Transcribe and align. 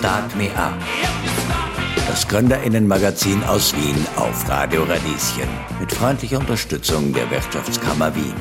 Start 0.00 0.34
Me 0.34 0.48
Up. 0.56 0.72
Das 2.08 2.26
Gründerinnenmagazin 2.26 3.44
aus 3.44 3.76
Wien 3.76 4.06
auf 4.16 4.48
Radio 4.48 4.84
Radieschen. 4.84 5.46
Mit 5.78 5.92
freundlicher 5.92 6.38
Unterstützung 6.38 7.12
der 7.12 7.30
Wirtschaftskammer 7.30 8.16
Wien. 8.16 8.32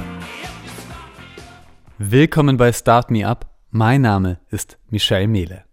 Willkommen 1.98 2.56
bei 2.56 2.72
Start 2.72 3.12
Me 3.12 3.28
Up. 3.28 3.50
Mein 3.72 4.04
Name 4.04 4.40
ist 4.50 4.78
Michel 4.90 5.28
Mehle. 5.28 5.66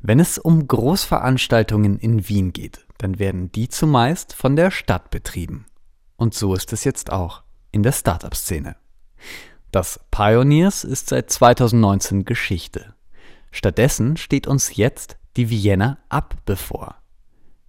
Wenn 0.00 0.18
es 0.18 0.36
um 0.36 0.66
Großveranstaltungen 0.66 2.00
in 2.00 2.28
Wien 2.28 2.52
geht, 2.52 2.84
dann 2.98 3.20
werden 3.20 3.52
die 3.52 3.68
zumeist 3.68 4.34
von 4.34 4.56
der 4.56 4.72
Stadt 4.72 5.12
betrieben. 5.12 5.66
Und 6.16 6.34
so 6.34 6.54
ist 6.54 6.72
es 6.72 6.82
jetzt 6.82 7.12
auch 7.12 7.44
in 7.70 7.84
der 7.84 7.92
Startup-Szene. 7.92 8.74
Das 9.70 10.00
Pioneers 10.10 10.82
ist 10.82 11.10
seit 11.10 11.30
2019 11.30 12.24
Geschichte. 12.24 12.94
Stattdessen 13.50 14.16
steht 14.16 14.46
uns 14.46 14.76
jetzt 14.76 15.18
die 15.36 15.50
Vienna 15.50 15.98
Up 16.08 16.36
bevor. 16.44 16.96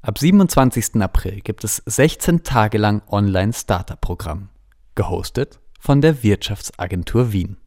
Ab 0.02 0.18
27. 0.18 1.02
April 1.02 1.42
gibt 1.42 1.64
es 1.64 1.84
16 1.86 2.44
Tage 2.44 2.78
lang 2.78 3.02
Online-Startup-Programm, 3.10 4.50
gehostet 4.96 5.60
von 5.80 6.02
der 6.02 6.24
Wirtschaftsagentur 6.24 7.34
Wien. 7.34 7.58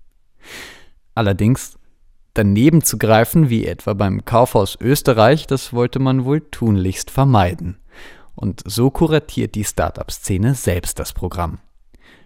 Allerdings 1.14 1.78
daneben 2.34 2.82
zu 2.82 2.96
greifen, 2.96 3.50
wie 3.50 3.66
etwa 3.66 3.92
beim 3.94 4.24
Kaufhaus 4.24 4.78
Österreich, 4.80 5.46
das 5.46 5.72
wollte 5.72 5.98
man 5.98 6.24
wohl 6.24 6.40
tunlichst 6.40 7.10
vermeiden. 7.10 7.78
Und 8.34 8.62
so 8.64 8.90
kuratiert 8.90 9.54
die 9.54 9.64
Startup-Szene 9.64 10.54
selbst 10.54 10.98
das 10.98 11.12
Programm. 11.12 11.58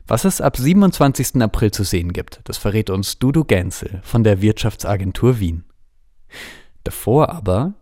Was 0.07 0.25
es 0.25 0.41
ab 0.41 0.57
27. 0.57 1.43
April 1.43 1.73
zu 1.73 1.83
sehen 1.83 2.13
gibt, 2.13 2.41
das 2.45 2.59
verrät 2.59 2.91
uns 2.91 3.19
Dudu 3.19 3.43
Gänzel 3.43 4.01
von 4.05 4.23
der 4.23 4.41
Wirtschaftsagentur 4.41 5.41
Wien. 5.41 5.65
Davor 6.85 7.31
aber 7.31 7.75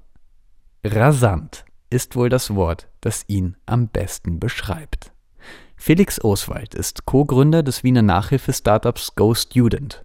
rasant 0.85 1.65
ist 1.91 2.16
wohl 2.16 2.29
das 2.29 2.55
Wort, 2.55 2.88
das 3.01 3.24
ihn 3.29 3.57
am 3.66 3.88
besten 3.88 4.41
beschreibt. 4.41 5.13
Felix 5.77 6.23
Oswald 6.24 6.74
ist 6.74 7.05
Co-Gründer 7.05 7.63
des 7.63 7.85
Wiener 7.85 8.02
Nachhilfe-Startups 8.02 9.15
Go 9.16 9.35
Student. 9.35 10.05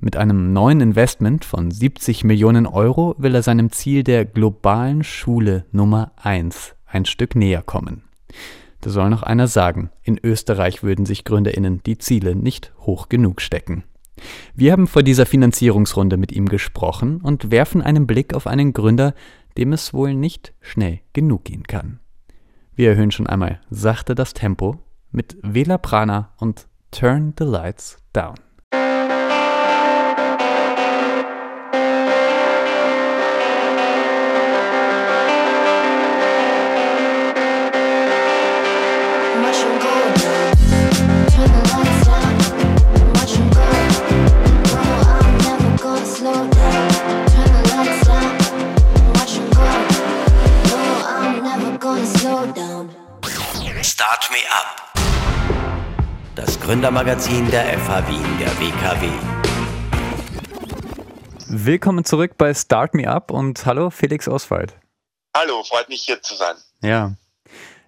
Mit 0.00 0.16
einem 0.16 0.52
neuen 0.52 0.80
Investment 0.80 1.44
von 1.44 1.72
70 1.72 2.22
Millionen 2.22 2.66
Euro 2.66 3.16
will 3.18 3.34
er 3.34 3.42
seinem 3.42 3.72
Ziel 3.72 4.04
der 4.04 4.24
globalen 4.24 5.02
Schule 5.02 5.66
Nummer 5.72 6.12
1 6.16 6.76
ein 6.86 7.04
Stück 7.04 7.34
näher 7.34 7.62
kommen. 7.62 8.04
Da 8.80 8.90
soll 8.90 9.10
noch 9.10 9.24
einer 9.24 9.48
sagen, 9.48 9.90
in 10.02 10.20
Österreich 10.22 10.84
würden 10.84 11.04
sich 11.04 11.24
Gründerinnen 11.24 11.82
die 11.82 11.98
Ziele 11.98 12.36
nicht 12.36 12.72
hoch 12.78 13.08
genug 13.08 13.40
stecken. 13.40 13.82
Wir 14.54 14.72
haben 14.72 14.86
vor 14.86 15.02
dieser 15.02 15.26
Finanzierungsrunde 15.26 16.16
mit 16.16 16.32
ihm 16.32 16.46
gesprochen 16.46 17.20
und 17.20 17.50
werfen 17.50 17.82
einen 17.82 18.06
Blick 18.06 18.34
auf 18.34 18.46
einen 18.46 18.72
Gründer, 18.72 19.14
dem 19.56 19.72
es 19.72 19.92
wohl 19.92 20.14
nicht 20.14 20.54
schnell 20.60 21.00
genug 21.12 21.44
gehen 21.44 21.64
kann. 21.64 22.00
Wir 22.74 22.90
erhöhen 22.90 23.10
schon 23.10 23.26
einmal 23.26 23.60
sachte 23.70 24.14
das 24.14 24.34
Tempo 24.34 24.76
mit 25.10 25.36
Vela 25.42 25.78
Prana 25.78 26.32
und 26.38 26.68
Turn 26.90 27.34
the 27.38 27.44
Lights 27.44 27.98
Down. 28.12 28.47
Gründermagazin 56.68 57.50
der 57.50 57.64
FH 57.78 58.08
Wien, 58.08 58.38
der 58.38 58.50
WKW. 58.60 59.08
Willkommen 61.46 62.04
zurück 62.04 62.32
bei 62.36 62.52
Start 62.52 62.92
Me 62.92 63.08
Up 63.08 63.30
und 63.30 63.64
hallo 63.64 63.88
Felix 63.88 64.28
Oswald. 64.28 64.76
Hallo, 65.34 65.62
freut 65.62 65.88
mich 65.88 66.02
hier 66.02 66.20
zu 66.20 66.34
sein. 66.34 66.56
Ja. 66.82 67.14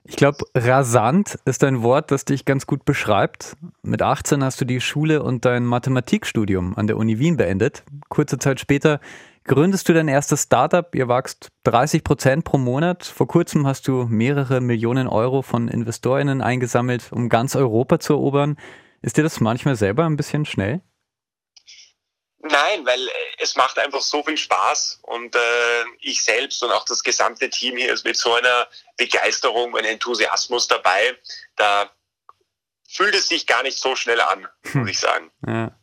Ich 0.04 0.16
glaube, 0.16 0.46
rasant 0.54 1.38
ist 1.44 1.62
ein 1.62 1.82
Wort, 1.82 2.10
das 2.10 2.24
dich 2.24 2.46
ganz 2.46 2.66
gut 2.66 2.86
beschreibt. 2.86 3.54
Mit 3.82 4.00
18 4.00 4.42
hast 4.42 4.62
du 4.62 4.64
die 4.64 4.80
Schule 4.80 5.22
und 5.22 5.44
dein 5.44 5.66
Mathematikstudium 5.66 6.74
an 6.78 6.86
der 6.86 6.96
Uni 6.96 7.18
Wien 7.18 7.36
beendet. 7.36 7.82
Kurze 8.08 8.38
Zeit 8.38 8.60
später 8.60 8.98
gründest 9.44 9.88
du 9.88 9.92
dein 9.92 10.08
erstes 10.08 10.44
Startup, 10.44 10.94
ihr 10.94 11.08
wachst 11.08 11.48
30 11.64 12.04
Prozent 12.04 12.44
pro 12.44 12.58
Monat. 12.58 13.04
Vor 13.04 13.26
kurzem 13.26 13.66
hast 13.66 13.88
du 13.88 14.04
mehrere 14.04 14.60
Millionen 14.60 15.08
Euro 15.08 15.42
von 15.42 15.68
InvestorInnen 15.68 16.42
eingesammelt, 16.42 17.12
um 17.12 17.28
ganz 17.28 17.56
Europa 17.56 18.00
zu 18.00 18.14
erobern. 18.14 18.58
Ist 19.02 19.16
dir 19.16 19.22
das 19.22 19.40
manchmal 19.40 19.76
selber 19.76 20.04
ein 20.04 20.16
bisschen 20.16 20.44
schnell? 20.44 20.82
Nein, 22.42 22.86
weil 22.86 23.06
äh, 23.06 23.12
es 23.38 23.56
macht 23.56 23.78
einfach 23.78 24.00
so 24.00 24.22
viel 24.22 24.36
Spaß 24.36 25.00
und 25.02 25.34
äh, 25.34 25.84
ich 26.00 26.24
selbst 26.24 26.62
und 26.62 26.70
auch 26.70 26.84
das 26.86 27.02
gesamte 27.02 27.50
Team 27.50 27.76
hier 27.76 27.92
ist 27.92 28.04
mit 28.04 28.16
so 28.16 28.32
einer 28.32 28.66
Begeisterung 28.96 29.74
und 29.74 29.84
Enthusiasmus 29.84 30.66
dabei. 30.66 31.16
Da 31.56 31.90
fühlt 32.88 33.14
es 33.14 33.28
sich 33.28 33.46
gar 33.46 33.62
nicht 33.62 33.78
so 33.78 33.94
schnell 33.94 34.20
an, 34.20 34.48
muss 34.72 34.88
ich 34.88 34.98
sagen. 34.98 35.30
Ja. 35.46 35.79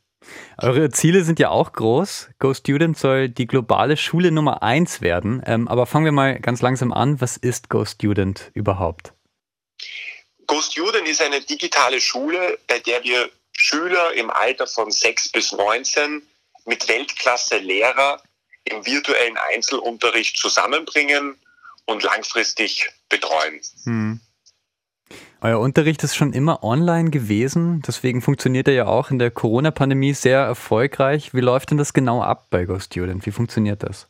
Eure 0.59 0.90
Ziele 0.90 1.23
sind 1.23 1.40
ja 1.40 1.50
auch 1.50 1.72
groß. 1.72 2.29
Go 2.40 2.53
Student 2.53 2.97
soll 2.97 3.29
die 3.29 3.45
globale 3.45 3.95
Schule 3.95 4.31
Nummer 4.31 4.63
eins 4.63 5.01
werden. 5.01 5.44
Ähm, 5.45 5.68
aber 5.68 5.85
fangen 5.85 6.06
wir 6.06 6.12
mal 6.12 6.40
ganz 6.40 6.62
langsam 6.62 6.91
an. 6.91 7.22
Was 7.22 7.38
ist 7.38 7.69
Go 7.69 7.85
Student 7.85 8.50
überhaupt? 8.56 9.13
Go 10.47 10.59
Student 10.62 11.07
ist 11.07 11.22
eine 11.22 11.41
digitale 11.41 12.01
Schule, 12.01 12.57
bei 12.67 12.79
der 12.79 13.03
wir 13.03 13.29
Schüler 13.51 14.13
im 14.13 14.31
Alter 14.31 14.66
von 14.66 14.90
6 14.90 15.29
bis 15.29 15.51
19 15.51 16.23
mit 16.66 16.88
Weltklasse-Lehrer 16.88 18.22
im 18.66 18.85
virtuellen 18.85 19.38
Einzelunterricht 19.38 20.38
zusammenbringen 20.38 21.38
und 21.85 22.03
langfristig 22.03 22.90
betreuen. 23.09 23.62
Hm. 23.84 24.19
Euer 25.41 25.59
Unterricht 25.59 26.03
ist 26.03 26.16
schon 26.16 26.34
immer 26.34 26.63
online 26.63 27.12
gewesen, 27.12 27.84
deswegen 27.88 28.22
funktioniert 28.22 28.68
er 28.68 28.73
ja 28.73 28.85
auch 28.88 29.12
in 29.12 29.19
der 29.19 29.29
Corona-Pandemie 29.29 30.13
sehr 30.13 30.40
erfolgreich. 30.40 31.34
Wie 31.34 31.41
läuft 31.41 31.69
denn 31.69 31.78
das 31.78 31.94
genau 31.94 32.23
ab 32.23 32.47
bei 32.50 32.66
GoStudent? 32.66 33.25
Wie 33.25 33.31
funktioniert 33.31 33.84
das? 33.84 34.07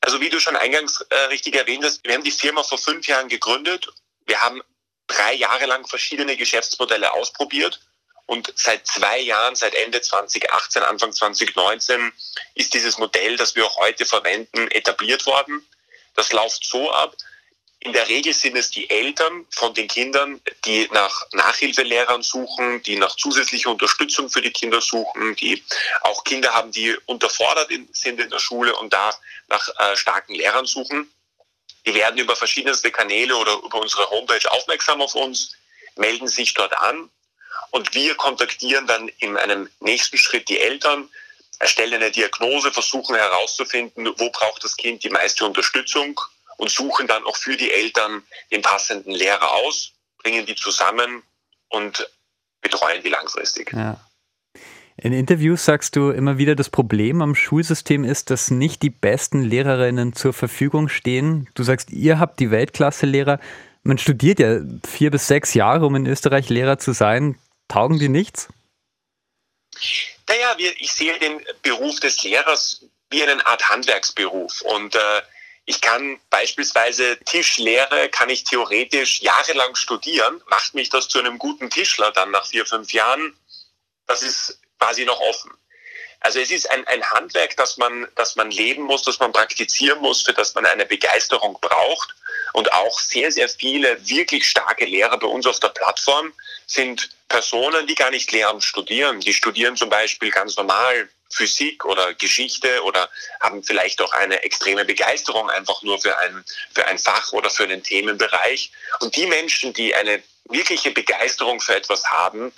Also 0.00 0.20
wie 0.20 0.28
du 0.28 0.40
schon 0.40 0.56
eingangs 0.56 1.00
äh, 1.08 1.14
richtig 1.30 1.54
erwähnt 1.54 1.84
hast, 1.84 2.04
wir 2.04 2.14
haben 2.14 2.24
die 2.24 2.32
Firma 2.32 2.64
vor 2.64 2.78
fünf 2.78 3.06
Jahren 3.06 3.28
gegründet. 3.28 3.88
Wir 4.26 4.40
haben 4.40 4.60
drei 5.06 5.34
Jahre 5.34 5.66
lang 5.66 5.86
verschiedene 5.86 6.36
Geschäftsmodelle 6.36 7.12
ausprobiert 7.12 7.80
und 8.26 8.52
seit 8.56 8.86
zwei 8.86 9.20
Jahren, 9.20 9.54
seit 9.54 9.74
Ende 9.74 10.00
2018, 10.00 10.82
Anfang 10.82 11.12
2019, 11.12 12.12
ist 12.54 12.72
dieses 12.74 12.98
Modell, 12.98 13.36
das 13.36 13.54
wir 13.54 13.66
auch 13.66 13.76
heute 13.76 14.06
verwenden, 14.06 14.68
etabliert 14.70 15.26
worden. 15.26 15.66
Das 16.14 16.32
läuft 16.32 16.64
so 16.64 16.90
ab, 16.90 17.14
in 17.84 17.92
der 17.92 18.08
Regel 18.08 18.32
sind 18.32 18.56
es 18.56 18.70
die 18.70 18.88
Eltern 18.88 19.44
von 19.50 19.74
den 19.74 19.88
Kindern, 19.88 20.40
die 20.64 20.88
nach 20.92 21.26
Nachhilfelehrern 21.32 22.22
suchen, 22.22 22.80
die 22.84 22.94
nach 22.94 23.16
zusätzlicher 23.16 23.70
Unterstützung 23.70 24.30
für 24.30 24.40
die 24.40 24.52
Kinder 24.52 24.80
suchen, 24.80 25.34
die 25.34 25.64
auch 26.02 26.22
Kinder 26.22 26.54
haben, 26.54 26.70
die 26.70 26.96
unterfordert 27.06 27.70
sind 27.92 28.20
in 28.20 28.30
der 28.30 28.38
Schule 28.38 28.76
und 28.76 28.92
da 28.92 29.12
nach 29.48 29.68
äh, 29.78 29.96
starken 29.96 30.34
Lehrern 30.34 30.64
suchen. 30.64 31.12
Die 31.84 31.94
werden 31.94 32.18
über 32.18 32.36
verschiedenste 32.36 32.92
Kanäle 32.92 33.36
oder 33.36 33.54
über 33.54 33.80
unsere 33.80 34.08
Homepage 34.10 34.52
aufmerksam 34.52 35.02
auf 35.02 35.16
uns, 35.16 35.56
melden 35.96 36.28
sich 36.28 36.54
dort 36.54 36.78
an 36.78 37.10
und 37.70 37.94
wir 37.94 38.14
kontaktieren 38.14 38.86
dann 38.86 39.08
in 39.18 39.36
einem 39.36 39.68
nächsten 39.80 40.18
Schritt 40.18 40.48
die 40.48 40.60
Eltern, 40.60 41.08
erstellen 41.58 41.94
eine 41.94 42.12
Diagnose, 42.12 42.72
versuchen 42.72 43.16
herauszufinden, 43.16 44.06
wo 44.18 44.30
braucht 44.30 44.62
das 44.62 44.76
Kind 44.76 45.02
die 45.02 45.10
meiste 45.10 45.44
Unterstützung 45.44 46.20
und 46.62 46.70
suchen 46.70 47.08
dann 47.08 47.24
auch 47.24 47.36
für 47.36 47.56
die 47.56 47.72
Eltern 47.72 48.22
den 48.52 48.62
passenden 48.62 49.10
Lehrer 49.10 49.50
aus, 49.50 49.94
bringen 50.18 50.46
die 50.46 50.54
zusammen 50.54 51.24
und 51.68 52.08
betreuen 52.60 53.02
die 53.02 53.08
langfristig. 53.08 53.72
Ja. 53.72 53.98
In 54.96 55.12
Interviews 55.12 55.64
sagst 55.64 55.96
du 55.96 56.10
immer 56.10 56.38
wieder, 56.38 56.54
das 56.54 56.70
Problem 56.70 57.20
am 57.20 57.34
Schulsystem 57.34 58.04
ist, 58.04 58.30
dass 58.30 58.52
nicht 58.52 58.82
die 58.82 58.90
besten 58.90 59.42
Lehrerinnen 59.42 60.12
zur 60.12 60.32
Verfügung 60.32 60.88
stehen. 60.88 61.48
Du 61.54 61.64
sagst, 61.64 61.90
ihr 61.90 62.20
habt 62.20 62.38
die 62.38 62.52
Weltklasse-Lehrer. 62.52 63.40
Man 63.82 63.98
studiert 63.98 64.38
ja 64.38 64.60
vier 64.86 65.10
bis 65.10 65.26
sechs 65.26 65.54
Jahre, 65.54 65.84
um 65.84 65.96
in 65.96 66.06
Österreich 66.06 66.48
Lehrer 66.48 66.78
zu 66.78 66.92
sein. 66.92 67.40
Taugen 67.66 67.98
die 67.98 68.08
nichts? 68.08 68.46
Naja, 70.28 70.54
ich 70.78 70.92
sehe 70.92 71.18
den 71.18 71.40
Beruf 71.62 71.98
des 71.98 72.22
Lehrers 72.22 72.84
wie 73.10 73.24
eine 73.24 73.44
Art 73.48 73.68
Handwerksberuf. 73.68 74.62
Und 74.62 74.94
äh, 74.94 75.22
ich 75.64 75.80
kann 75.80 76.20
beispielsweise 76.30 77.18
Tischlehre, 77.24 78.08
kann 78.08 78.28
ich 78.28 78.44
theoretisch 78.44 79.20
jahrelang 79.22 79.76
studieren. 79.76 80.42
Macht 80.48 80.74
mich 80.74 80.88
das 80.88 81.08
zu 81.08 81.18
einem 81.20 81.38
guten 81.38 81.70
Tischler 81.70 82.10
dann 82.10 82.30
nach 82.30 82.46
vier, 82.46 82.66
fünf 82.66 82.92
Jahren? 82.92 83.36
Das 84.06 84.22
ist 84.22 84.58
quasi 84.78 85.04
noch 85.04 85.20
offen. 85.20 85.52
Also 86.18 86.38
es 86.38 86.50
ist 86.50 86.70
ein, 86.70 86.86
ein 86.86 87.04
Handwerk, 87.10 87.56
das 87.56 87.76
man, 87.78 88.06
das 88.14 88.36
man 88.36 88.50
leben 88.50 88.84
muss, 88.84 89.02
das 89.02 89.18
man 89.18 89.32
praktizieren 89.32 90.00
muss, 90.00 90.22
für 90.22 90.32
das 90.32 90.54
man 90.54 90.66
eine 90.66 90.86
Begeisterung 90.86 91.58
braucht. 91.60 92.14
Und 92.52 92.72
auch 92.72 92.98
sehr, 92.98 93.32
sehr 93.32 93.48
viele 93.48 94.08
wirklich 94.08 94.48
starke 94.48 94.84
Lehrer 94.84 95.18
bei 95.18 95.26
uns 95.26 95.46
auf 95.46 95.58
der 95.58 95.68
Plattform 95.68 96.32
sind 96.66 97.10
Personen, 97.28 97.86
die 97.86 97.94
gar 97.94 98.10
nicht 98.10 98.30
Lehramt 98.30 98.62
studieren. 98.62 99.20
Die 99.20 99.32
studieren 99.32 99.76
zum 99.76 99.90
Beispiel 99.90 100.30
ganz 100.30 100.56
normal 100.56 101.08
Physik 101.32 101.84
oder 101.84 102.14
Geschichte 102.14 102.82
oder 102.84 103.10
haben 103.40 103.62
vielleicht 103.62 104.00
auch 104.00 104.12
eine 104.12 104.42
extreme 104.42 104.84
Begeisterung 104.84 105.50
einfach 105.50 105.82
nur 105.82 106.00
für 106.00 106.16
ein, 106.18 106.44
für 106.74 106.86
ein 106.86 106.98
Fach 106.98 107.32
oder 107.32 107.50
für 107.50 107.64
einen 107.64 107.82
Themenbereich. 107.82 108.70
Und 109.00 109.16
die 109.16 109.26
Menschen, 109.26 109.72
die 109.72 109.94
eine 109.94 110.22
wirkliche 110.44 110.90
Begeisterung 110.90 111.60
für 111.60 111.74
etwas 111.74 112.04
haben, 112.10 112.52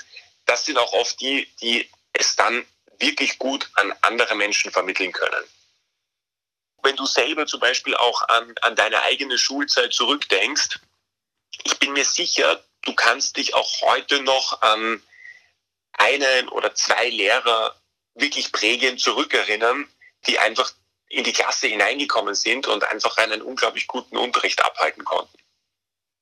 das 0.47 0.65
sind 0.65 0.79
auch 0.79 0.93
oft 0.93 1.21
die, 1.21 1.49
die 1.61 1.89
es 2.13 2.37
dann 2.37 2.67
wirklich 2.99 3.39
gut 3.39 3.71
an 3.75 3.95
andere 4.03 4.35
Menschen 4.35 4.71
vermitteln 4.71 5.13
können. 5.13 5.45
Wenn 6.83 6.97
du 6.97 7.07
selber 7.07 7.47
zum 7.47 7.61
Beispiel 7.61 7.97
auch 7.97 8.29
an, 8.29 8.55
an 8.61 8.77
deine 8.77 9.03
eigene 9.03 9.39
Schulzeit 9.39 9.93
zurückdenkst, 9.93 10.81
ich 11.63 11.79
bin 11.79 11.93
mir 11.93 12.05
sicher, 12.05 12.63
du 12.83 12.95
kannst 12.95 13.37
dich 13.37 13.55
auch 13.55 13.81
heute 13.83 14.23
noch 14.23 14.61
an 14.61 15.03
einen 15.93 16.49
oder 16.49 16.75
zwei 16.75 17.09
Lehrer 17.09 17.75
wirklich 18.15 18.53
prägend 18.53 19.01
zurückerinnern, 19.01 19.87
die 20.27 20.39
einfach 20.39 20.73
in 21.09 21.25
die 21.25 21.33
Klasse 21.33 21.69
hineingekommen 21.69 22.35
sind 22.35 22.67
und 22.67 22.85
einfach 22.91 23.17
einen 23.19 23.43
unglaublich 23.43 23.87
guten 23.87 24.17
Unterricht 24.17 24.65
abhalten 24.65 25.05
konnten. 25.05 25.39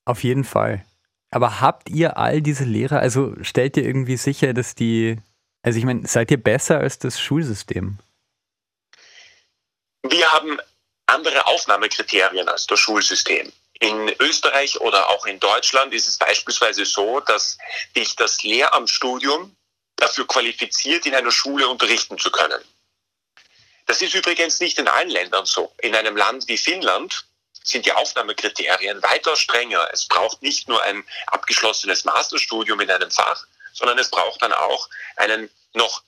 Auf 0.05 0.23
jeden 0.23 0.43
Fall. 0.43 0.85
Aber 1.31 1.61
habt 1.61 1.89
ihr 1.89 2.17
all 2.17 2.41
diese 2.41 2.63
Lehrer, 2.63 2.99
also 2.99 3.33
stellt 3.41 3.75
ihr 3.77 3.83
irgendwie 3.83 4.17
sicher, 4.17 4.53
dass 4.53 4.75
die, 4.75 5.17
also 5.63 5.79
ich 5.79 5.85
meine, 5.85 6.07
seid 6.07 6.29
ihr 6.29 6.41
besser 6.41 6.79
als 6.79 6.99
das 6.99 7.19
Schulsystem? 7.19 7.97
Wir 10.03 10.31
haben 10.31 10.59
andere 11.07 11.47
Aufnahmekriterien 11.47 12.47
als 12.47 12.67
das 12.67 12.79
Schulsystem. 12.79 13.51
In 13.79 14.13
Österreich 14.19 14.79
oder 14.79 15.09
auch 15.09 15.25
in 15.25 15.39
Deutschland 15.39 15.93
ist 15.93 16.07
es 16.07 16.17
beispielsweise 16.17 16.85
so, 16.85 17.19
dass 17.21 17.57
dich 17.95 18.15
das 18.15 18.43
Lehramtsstudium 18.43 19.55
dafür 20.03 20.27
qualifiziert, 20.27 21.05
in 21.05 21.15
einer 21.15 21.31
Schule 21.31 21.67
unterrichten 21.67 22.17
zu 22.17 22.29
können. 22.29 22.61
Das 23.85 24.01
ist 24.01 24.13
übrigens 24.13 24.59
nicht 24.59 24.77
in 24.77 24.87
allen 24.87 25.09
Ländern 25.09 25.45
so. 25.45 25.73
In 25.81 25.95
einem 25.95 26.17
Land 26.17 26.47
wie 26.47 26.57
Finnland 26.57 27.25
sind 27.63 27.85
die 27.85 27.93
Aufnahmekriterien 27.93 29.01
weiter 29.01 29.35
strenger. 29.35 29.89
Es 29.93 30.05
braucht 30.07 30.41
nicht 30.41 30.67
nur 30.67 30.81
ein 30.83 31.05
abgeschlossenes 31.27 32.03
Masterstudium 32.03 32.79
in 32.81 32.91
einem 32.91 33.11
Fach, 33.11 33.45
sondern 33.73 33.97
es 33.97 34.09
braucht 34.09 34.41
dann 34.41 34.51
auch 34.51 34.89
einen 35.15 35.49
noch 35.73 36.03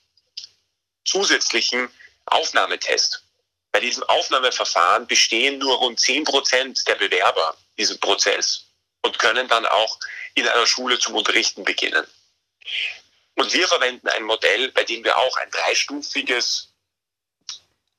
zusätzlichen 1.05 1.89
Aufnahmetest. 2.25 3.23
Bei 3.71 3.79
diesem 3.79 4.03
Aufnahmeverfahren 4.03 5.07
bestehen 5.07 5.57
nur 5.59 5.77
rund 5.77 5.99
10 5.99 6.25
Prozent 6.25 6.87
der 6.87 6.95
Bewerber 6.95 7.55
diesen 7.77 7.99
Prozess 7.99 8.65
und 9.03 9.19
können 9.19 9.47
dann 9.47 9.65
auch 9.65 9.99
in 10.33 10.47
einer 10.47 10.67
Schule 10.67 10.99
zum 10.99 11.15
Unterrichten 11.15 11.63
beginnen. 11.63 12.05
Und 13.35 13.53
wir 13.53 13.67
verwenden 13.67 14.07
ein 14.07 14.23
Modell, 14.23 14.71
bei 14.71 14.83
dem 14.83 15.03
wir 15.03 15.17
auch 15.17 15.37
ein 15.37 15.49
dreistufiges 15.51 16.73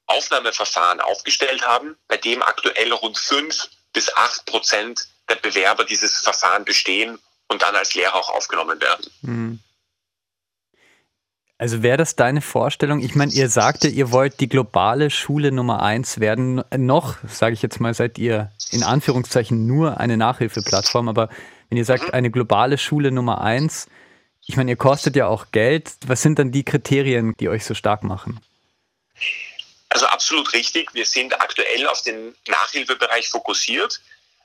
Aufnahmeverfahren 0.07 1.01
aufgestellt 1.01 1.67
haben, 1.67 1.97
bei 2.09 2.17
dem 2.17 2.43
aktuell 2.43 2.93
rund 2.93 3.19
fünf 3.19 3.69
bis 3.93 4.15
acht 4.15 4.47
Prozent 4.47 5.09
der 5.29 5.37
Bewerber 5.37 5.85
dieses 5.85 6.19
Verfahren 6.19 6.65
bestehen 6.65 7.19
und 7.49 7.63
dann 7.63 7.75
als 7.75 7.95
Lehrer 7.95 8.15
auch 8.15 8.31
aufgenommen 8.31 8.81
werden. 8.81 9.07
Mhm. 9.23 9.61
Also 11.59 11.83
wäre 11.83 11.97
das 11.97 12.17
deine 12.17 12.43
Vorstellung? 12.43 13.01
Ich 13.01 13.15
meine, 13.15 13.33
ihr 13.33 13.49
sagte, 13.49 13.89
ihr 13.89 14.13
wollt 14.13 14.41
die 14.41 14.49
globale 14.49 15.09
Schule 15.09 15.53
Nummer 15.53 15.83
eins 15.83 16.21
werden. 16.21 16.63
Noch, 16.77 17.17
sage 17.27 17.55
ich 17.55 17.63
jetzt 17.63 17.81
mal, 17.81 17.95
seid 17.95 18.19
ihr 18.19 18.53
in 18.73 18.83
Anführungszeichen 18.83 19.67
nur 19.67 19.99
eine 19.99 20.19
Nachhilfeplattform, 20.19 21.09
aber 21.09 21.31
wenn 21.71 21.79
ihr 21.79 21.87
sagt, 21.87 22.09
mhm. 22.09 22.11
eine 22.11 22.31
globale 22.31 22.77
Schule 22.77 23.11
Nummer 23.11 23.41
eins, 23.41 23.89
ich 24.47 24.57
meine, 24.57 24.71
ihr 24.71 24.77
kostet 24.77 25.17
ja 25.17 25.27
auch 25.27 25.47
Geld. 25.53 25.91
Was 26.07 26.23
sind 26.23 26.39
dann 26.39 26.53
die 26.53 26.65
Kriterien, 26.65 27.35
die 27.39 27.49
euch 27.49 27.65
so 27.65 27.75
stark 27.75 28.05
machen? 28.05 28.41
Also 29.89 30.07
absolut 30.07 30.53
richtig. 30.53 30.95
Wir 30.95 31.07
sind 31.07 31.41
aktuell 31.41 31.87
auf 31.89 32.03
den 32.03 32.35
Nachhilfebereich 32.49 33.29
fokussiert. 33.29 34.01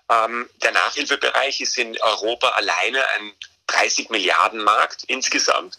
Ähm, 0.09 0.49
der 0.63 0.71
Nachhilfebereich 0.71 1.61
ist 1.61 1.77
in 1.77 1.99
Europa 2.01 2.49
alleine 2.49 3.07
ein 3.19 3.31
30 3.67 4.09
Milliarden 4.09 4.63
Markt 4.63 5.03
insgesamt. 5.05 5.77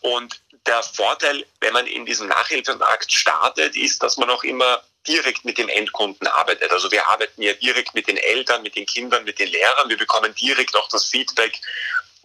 Und 0.00 0.40
der 0.66 0.82
Vorteil, 0.82 1.44
wenn 1.60 1.72
man 1.72 1.86
in 1.86 2.06
diesem 2.06 2.28
Nachhilfemarkt 2.28 3.12
startet, 3.12 3.76
ist, 3.76 4.02
dass 4.02 4.16
man 4.16 4.30
auch 4.30 4.44
immer 4.44 4.82
direkt 5.06 5.44
mit 5.44 5.58
dem 5.58 5.68
Endkunden 5.68 6.26
arbeitet. 6.26 6.70
Also 6.70 6.90
wir 6.90 7.08
arbeiten 7.08 7.42
ja 7.42 7.54
direkt 7.54 7.94
mit 7.94 8.06
den 8.06 8.16
Eltern, 8.16 8.62
mit 8.62 8.76
den 8.76 8.86
Kindern, 8.86 9.24
mit 9.24 9.38
den 9.38 9.48
Lehrern. 9.48 9.88
Wir 9.88 9.96
bekommen 9.96 10.34
direkt 10.34 10.76
auch 10.76 10.88
das 10.88 11.06
Feedback, 11.06 11.58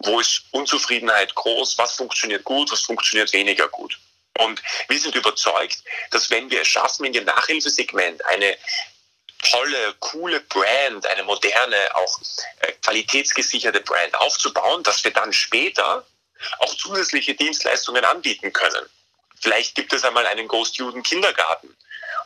wo 0.06 0.19
ist 0.19 0.44
Unzufriedenheit 0.52 1.34
groß, 1.36 1.78
was 1.78 1.94
funktioniert 1.94 2.44
gut, 2.44 2.72
was 2.72 2.81
funktioniert 2.81 3.31
weniger 3.34 3.68
gut. 3.68 4.00
Und 4.40 4.62
wir 4.88 5.00
sind 5.00 5.16
überzeugt, 5.16 5.78
dass 6.12 6.30
wenn 6.30 6.50
wir 6.50 6.62
es 6.62 6.68
schaffen, 6.68 7.06
in 7.06 7.13
dem 7.13 7.25
Nachhilfesegment 7.25 8.25
eine 8.25 8.57
tolle, 9.44 9.94
coole 10.00 10.42
Brand, 10.42 11.06
eine 11.07 11.24
moderne, 11.24 11.78
auch 11.94 12.19
äh, 12.60 12.72
qualitätsgesicherte 12.84 13.81
Brand 13.81 14.16
aufzubauen, 14.16 14.84
dass 14.84 15.04
wir 15.04 15.12
dann 15.12 15.31
später 15.31 16.06
auch 16.60 16.75
zusätzliche 16.75 17.36
Dienstleistungen 17.36 18.04
anbieten 18.04 18.52
können. 18.52 18.90
Vielleicht 19.42 19.75
gibt 19.75 19.94
es 19.94 20.04
einmal 20.04 20.25
einen 20.25 20.48
Ghost-Juden 20.48 21.04
Kindergarten. 21.04 21.75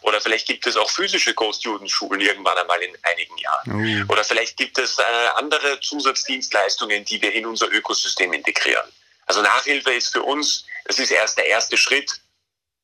Oder 0.01 0.21
vielleicht 0.21 0.47
gibt 0.47 0.65
es 0.67 0.77
auch 0.77 0.89
physische 0.89 1.33
Ghost-Juden-Schulen 1.33 2.21
irgendwann 2.21 2.57
einmal 2.57 2.81
in 2.81 2.95
einigen 3.03 3.37
Jahren. 3.37 4.05
Oh. 4.07 4.13
Oder 4.13 4.23
vielleicht 4.23 4.57
gibt 4.57 4.77
es 4.77 4.97
äh, 4.97 5.03
andere 5.35 5.79
Zusatzdienstleistungen, 5.81 7.05
die 7.05 7.21
wir 7.21 7.33
in 7.33 7.45
unser 7.45 7.71
Ökosystem 7.71 8.33
integrieren. 8.33 8.85
Also 9.25 9.41
Nachhilfe 9.41 9.91
ist 9.91 10.09
für 10.09 10.23
uns, 10.23 10.65
das 10.85 10.97
ist 10.99 11.11
erst 11.11 11.37
der 11.37 11.45
erste 11.45 11.77
Schritt 11.77 12.19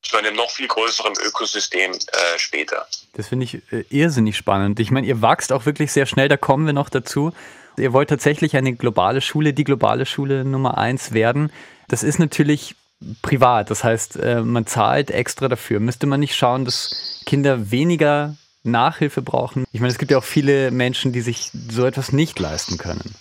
zu 0.03 0.17
einem 0.17 0.35
noch 0.35 0.51
viel 0.51 0.67
größeren 0.67 1.13
Ökosystem 1.25 1.91
äh, 1.91 1.97
später. 2.37 2.87
Das 3.13 3.29
finde 3.29 3.45
ich 3.45 3.55
äh, 3.71 3.83
irrsinnig 3.89 4.37
spannend. 4.37 4.79
Ich 4.79 4.91
meine, 4.91 5.07
ihr 5.07 5.21
wachst 5.21 5.51
auch 5.51 5.65
wirklich 5.65 5.91
sehr 5.91 6.05
schnell, 6.05 6.29
da 6.29 6.37
kommen 6.37 6.65
wir 6.65 6.73
noch 6.73 6.89
dazu. 6.89 7.33
Ihr 7.77 7.91
wollt 7.91 8.09
tatsächlich 8.09 8.55
eine 8.55 8.73
globale 8.73 9.21
Schule, 9.21 9.53
die 9.53 9.63
globale 9.63 10.05
Schule 10.05 10.45
Nummer 10.45 10.77
eins 10.77 11.13
werden. 11.13 11.51
Das 11.87 12.03
ist 12.03 12.19
natürlich 12.19 12.75
privat, 13.21 13.69
das 13.69 13.83
heißt, 13.83 14.17
äh, 14.17 14.41
man 14.41 14.65
zahlt 14.65 15.11
extra 15.11 15.47
dafür. 15.47 15.79
Müsste 15.79 16.07
man 16.07 16.19
nicht 16.19 16.35
schauen, 16.35 16.65
dass 16.65 17.21
Kinder 17.25 17.71
weniger 17.71 18.35
Nachhilfe 18.63 19.21
brauchen? 19.21 19.65
Ich 19.71 19.79
meine, 19.79 19.91
es 19.91 19.99
gibt 19.99 20.11
ja 20.11 20.17
auch 20.17 20.23
viele 20.23 20.71
Menschen, 20.71 21.13
die 21.13 21.21
sich 21.21 21.51
so 21.69 21.85
etwas 21.85 22.11
nicht 22.11 22.39
leisten 22.39 22.77
können. 22.77 23.15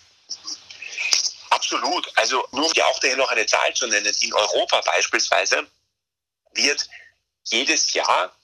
Absolut. 1.51 2.11
Also 2.17 2.45
nur 2.53 2.67
um 2.67 2.73
dir 2.73 2.87
auch 2.87 2.99
daher 3.01 3.17
noch 3.17 3.31
eine 3.31 3.47
Zahl 3.47 3.73
zu 3.75 3.87
nennen. 3.87 4.13
In 4.21 4.33
Europa 4.33 4.81
beispielsweise 4.85 5.67
wird 6.53 6.89
jedes 7.45 7.93
Jahr 7.93 8.35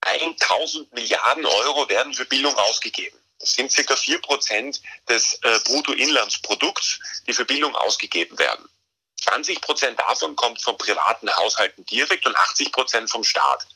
1000 0.00 0.92
Milliarden 0.94 1.44
Euro 1.44 1.88
werden 1.88 2.14
für 2.14 2.24
Bildung 2.24 2.54
ausgegeben. 2.56 3.18
Das 3.40 3.52
sind 3.54 3.70
circa 3.70 3.94
4 3.94 4.20
Prozent 4.20 4.80
des 5.08 5.34
äh, 5.42 5.58
Bruttoinlandsprodukts, 5.64 7.00
die 7.26 7.32
für 7.32 7.44
Bildung 7.44 7.74
ausgegeben 7.76 8.38
werden. 8.38 8.68
20 9.22 9.60
Prozent 9.60 9.98
davon 9.98 10.36
kommt 10.36 10.62
von 10.62 10.76
privaten 10.78 11.34
Haushalten 11.34 11.84
direkt 11.86 12.26
und 12.26 12.36
80 12.36 12.72
Prozent 12.72 13.10
vom 13.10 13.24
Staat. 13.24 13.66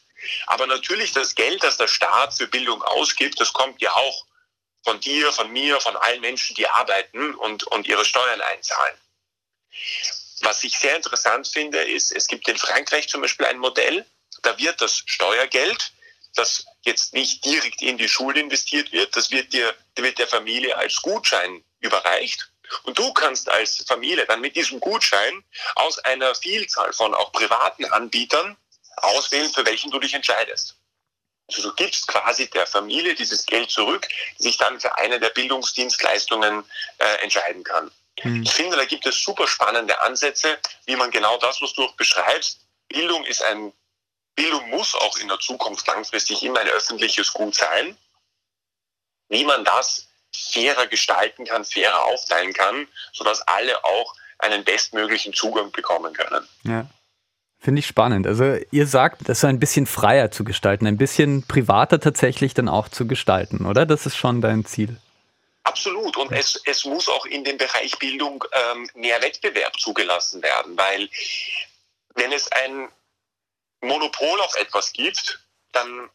Aber 0.47 0.67
natürlich 0.67 1.13
das 1.13 1.35
Geld, 1.35 1.63
das 1.63 1.77
der 1.77 1.89
Staat 1.89 2.35
für 2.35 2.47
Bildung 2.47 2.83
ausgibt, 2.83 3.41
das 3.41 3.53
kommt 3.53 3.81
ja 3.83 3.93
auch 3.93 4.27
von 4.85 5.01
dir, 5.01 5.33
von 5.33 5.51
mir, 5.51 5.81
von 5.81 5.97
allen 5.97 6.21
Menschen, 6.21 6.55
die 6.57 6.69
arbeiten 6.69 7.35
und, 7.35 7.65
und 7.65 7.87
ihre 7.87 8.05
Steuern 8.05 8.41
einzahlen. 8.41 8.97
Was 10.41 10.65
ich 10.65 10.79
sehr 10.79 10.97
interessant 10.97 11.47
finde, 11.47 11.83
ist, 11.83 12.13
es 12.13 12.27
gibt 12.27 12.49
in 12.49 12.57
Frankreich 12.57 13.09
zum 13.09 13.21
Beispiel 13.21 13.47
ein 13.47 13.59
Modell, 13.59 14.05
da 14.43 14.59
wird 14.59 14.81
das 14.81 15.03
Steuergeld, 15.07 15.93
das 16.35 16.65
jetzt 16.83 17.15
nicht 17.15 17.45
direkt 17.45 17.83
in 17.83 17.99
die 17.99 18.09
Schule 18.09 18.41
investiert 18.41 18.91
wird, 18.93 19.15
das 19.17 19.31
wird, 19.31 19.53
dir, 19.53 19.75
wird 19.97 20.19
der 20.19 20.27
Familie 20.27 20.77
als 20.77 20.97
Gutschein 20.97 21.65
überreicht. 21.81 22.52
Und 22.85 22.99
du 22.99 23.13
kannst 23.13 23.49
als 23.49 23.85
Familie 23.87 24.27
dann 24.27 24.41
mit 24.41 24.57
diesem 24.57 24.81
Gutschein 24.81 25.45
aus 25.75 25.99
einer 26.01 26.35
Vielzahl 26.35 26.93
von 26.93 27.15
auch 27.15 27.33
privaten 27.33 27.85
Anbietern 27.87 28.57
auswählen, 28.97 29.53
für 29.53 29.65
welchen 29.67 29.91
du 29.91 29.99
dich 29.99 30.15
entscheidest. 30.15 30.77
Also 31.49 31.69
du 31.69 31.75
gibst 31.75 32.07
quasi 32.09 32.49
der 32.49 32.67
Familie 32.67 33.15
dieses 33.15 33.45
Geld 33.47 33.71
zurück, 33.71 34.07
die 34.39 34.45
sich 34.45 34.57
dann 34.57 34.81
für 34.81 34.97
eine 34.97 35.21
der 35.21 35.31
Bildungsdienstleistungen 35.31 36.65
äh, 36.99 37.23
entscheiden 37.23 37.65
kann. 37.65 37.91
Mhm. 38.23 38.43
Ich 38.43 38.53
finde, 38.53 38.77
da 38.77 38.85
gibt 38.85 39.07
es 39.07 39.23
super 39.23 39.47
spannende 39.47 40.01
Ansätze, 40.01 40.59
wie 40.87 40.97
man 40.97 41.11
genau 41.11 41.37
das, 41.39 41.61
was 41.61 41.73
du 41.73 41.85
auch 41.85 41.95
beschreibst, 41.95 42.61
Bildung 42.89 43.25
ist 43.25 43.43
ein, 43.43 43.73
Bildung 44.35 44.69
muss 44.71 44.95
auch 44.95 45.17
in 45.19 45.29
der 45.29 45.41
Zukunft 45.41 45.87
langfristig 45.87 46.43
immer 46.43 46.61
ein 46.61 46.69
öffentliches 46.69 47.33
Gut 47.33 47.55
sein. 47.55 47.97
Wie 49.29 49.45
man 49.45 49.65
das 49.65 50.09
fairer 50.35 50.87
gestalten 50.87 51.45
kann, 51.45 51.65
fairer 51.65 52.05
aufteilen 52.05 52.53
kann, 52.53 52.89
sodass 53.13 53.43
alle 53.43 53.85
auch 53.85 54.15
einen 54.39 54.65
bestmöglichen 54.65 55.33
Zugang 55.33 55.71
bekommen 55.73 56.13
können. 56.15 56.47
Ja. 56.65 56.87
Finde 57.61 57.79
ich 57.79 57.87
spannend. 57.87 58.27
Also 58.27 58.57
ihr 58.73 58.89
sagt, 58.89 59.29
das 59.29 59.41
so 59.41 59.47
ein 59.47 59.61
bisschen 59.61 59.87
freier 59.87 60.33
zu 60.33 60.43
gestalten, 60.43 60.87
ein 60.89 60.97
bisschen 60.97 61.47
privater 61.47 62.01
tatsächlich 62.01 62.55
dann 62.55 62.69
auch 62.69 62.89
zu 62.89 63.07
gestalten, 63.07 63.67
oder? 63.67 63.87
Das 63.87 64.05
ist 64.05 64.17
schon 64.17 64.41
dein 64.41 64.65
Ziel. 64.65 64.97
Absolut. 65.63 66.17
Und 66.17 66.33
es, 66.33 66.61
es 66.65 66.85
muss 66.85 67.09
auch 67.09 67.25
in 67.25 67.45
dem 67.45 67.59
Bereich 67.59 67.97
Bildung 68.01 68.45
ähm, 68.51 68.91
mehr 68.95 69.23
Wettbewerb 69.23 69.79
zugelassen 69.79 70.43
werden, 70.43 70.77
weil 70.77 71.09
wenn 72.17 72.33
es 72.33 72.51
ein 72.51 72.89
Monopol 73.81 74.41
auf 74.41 74.57
etwas 74.57 74.93
gibt, 74.93 75.41
dann 75.71 76.11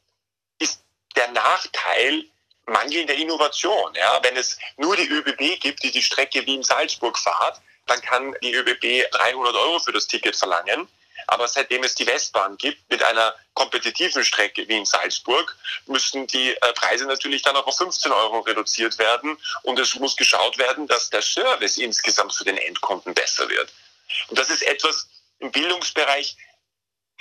ist 0.60 0.84
der 1.16 1.32
Nachteil 1.32 2.26
mangelnde 2.68 3.14
Innovation. 3.14 3.94
Ja? 3.96 4.20
Wenn 4.24 4.38
es 4.38 4.58
nur 4.78 4.96
die 4.96 5.08
ÖBB 5.08 5.60
gibt, 5.60 5.84
die 5.84 5.92
die 5.92 6.02
Strecke 6.02 6.46
Wien-Salzburg 6.46 7.18
fahrt, 7.18 7.62
dann 7.88 8.02
kann 8.02 8.36
die 8.42 8.54
ÖBB 8.54 9.10
300 9.12 9.56
Euro 9.56 9.80
für 9.80 9.94
das 9.94 10.08
Ticket 10.08 10.36
verlangen. 10.36 10.88
Aber 11.30 11.48
seitdem 11.48 11.84
es 11.84 11.96
die 11.96 12.08
Westbahn 12.08 12.58
gibt 12.58 12.90
mit 12.90 13.04
einer 13.04 13.36
kompetitiven 13.54 14.24
Strecke 14.24 14.68
wie 14.68 14.78
in 14.78 14.86
Salzburg, 14.86 15.58
müssen 15.88 16.26
die 16.28 16.52
äh, 16.52 16.74
Preise 16.74 17.06
natürlich 17.06 17.42
dann 17.42 17.56
auch 17.56 17.68
auf 17.68 17.78
15 17.78 18.12
Euro 18.12 18.40
reduziert 18.42 18.98
werden. 18.98 19.38
Und 19.64 19.80
es 19.80 19.96
muss 19.96 20.16
geschaut 20.16 20.58
werden, 20.58 20.88
dass 20.88 21.10
der 21.10 21.22
Service 21.22 21.78
insgesamt 21.78 22.34
für 22.34 22.46
den 22.46 22.58
Endkunden 22.58 23.14
besser 23.14 23.50
wird. 23.50 23.74
Und 24.30 24.40
das 24.40 24.50
ist 24.50 24.62
etwas 24.62 25.10
im 25.40 25.52
Bildungsbereich, 25.52 26.38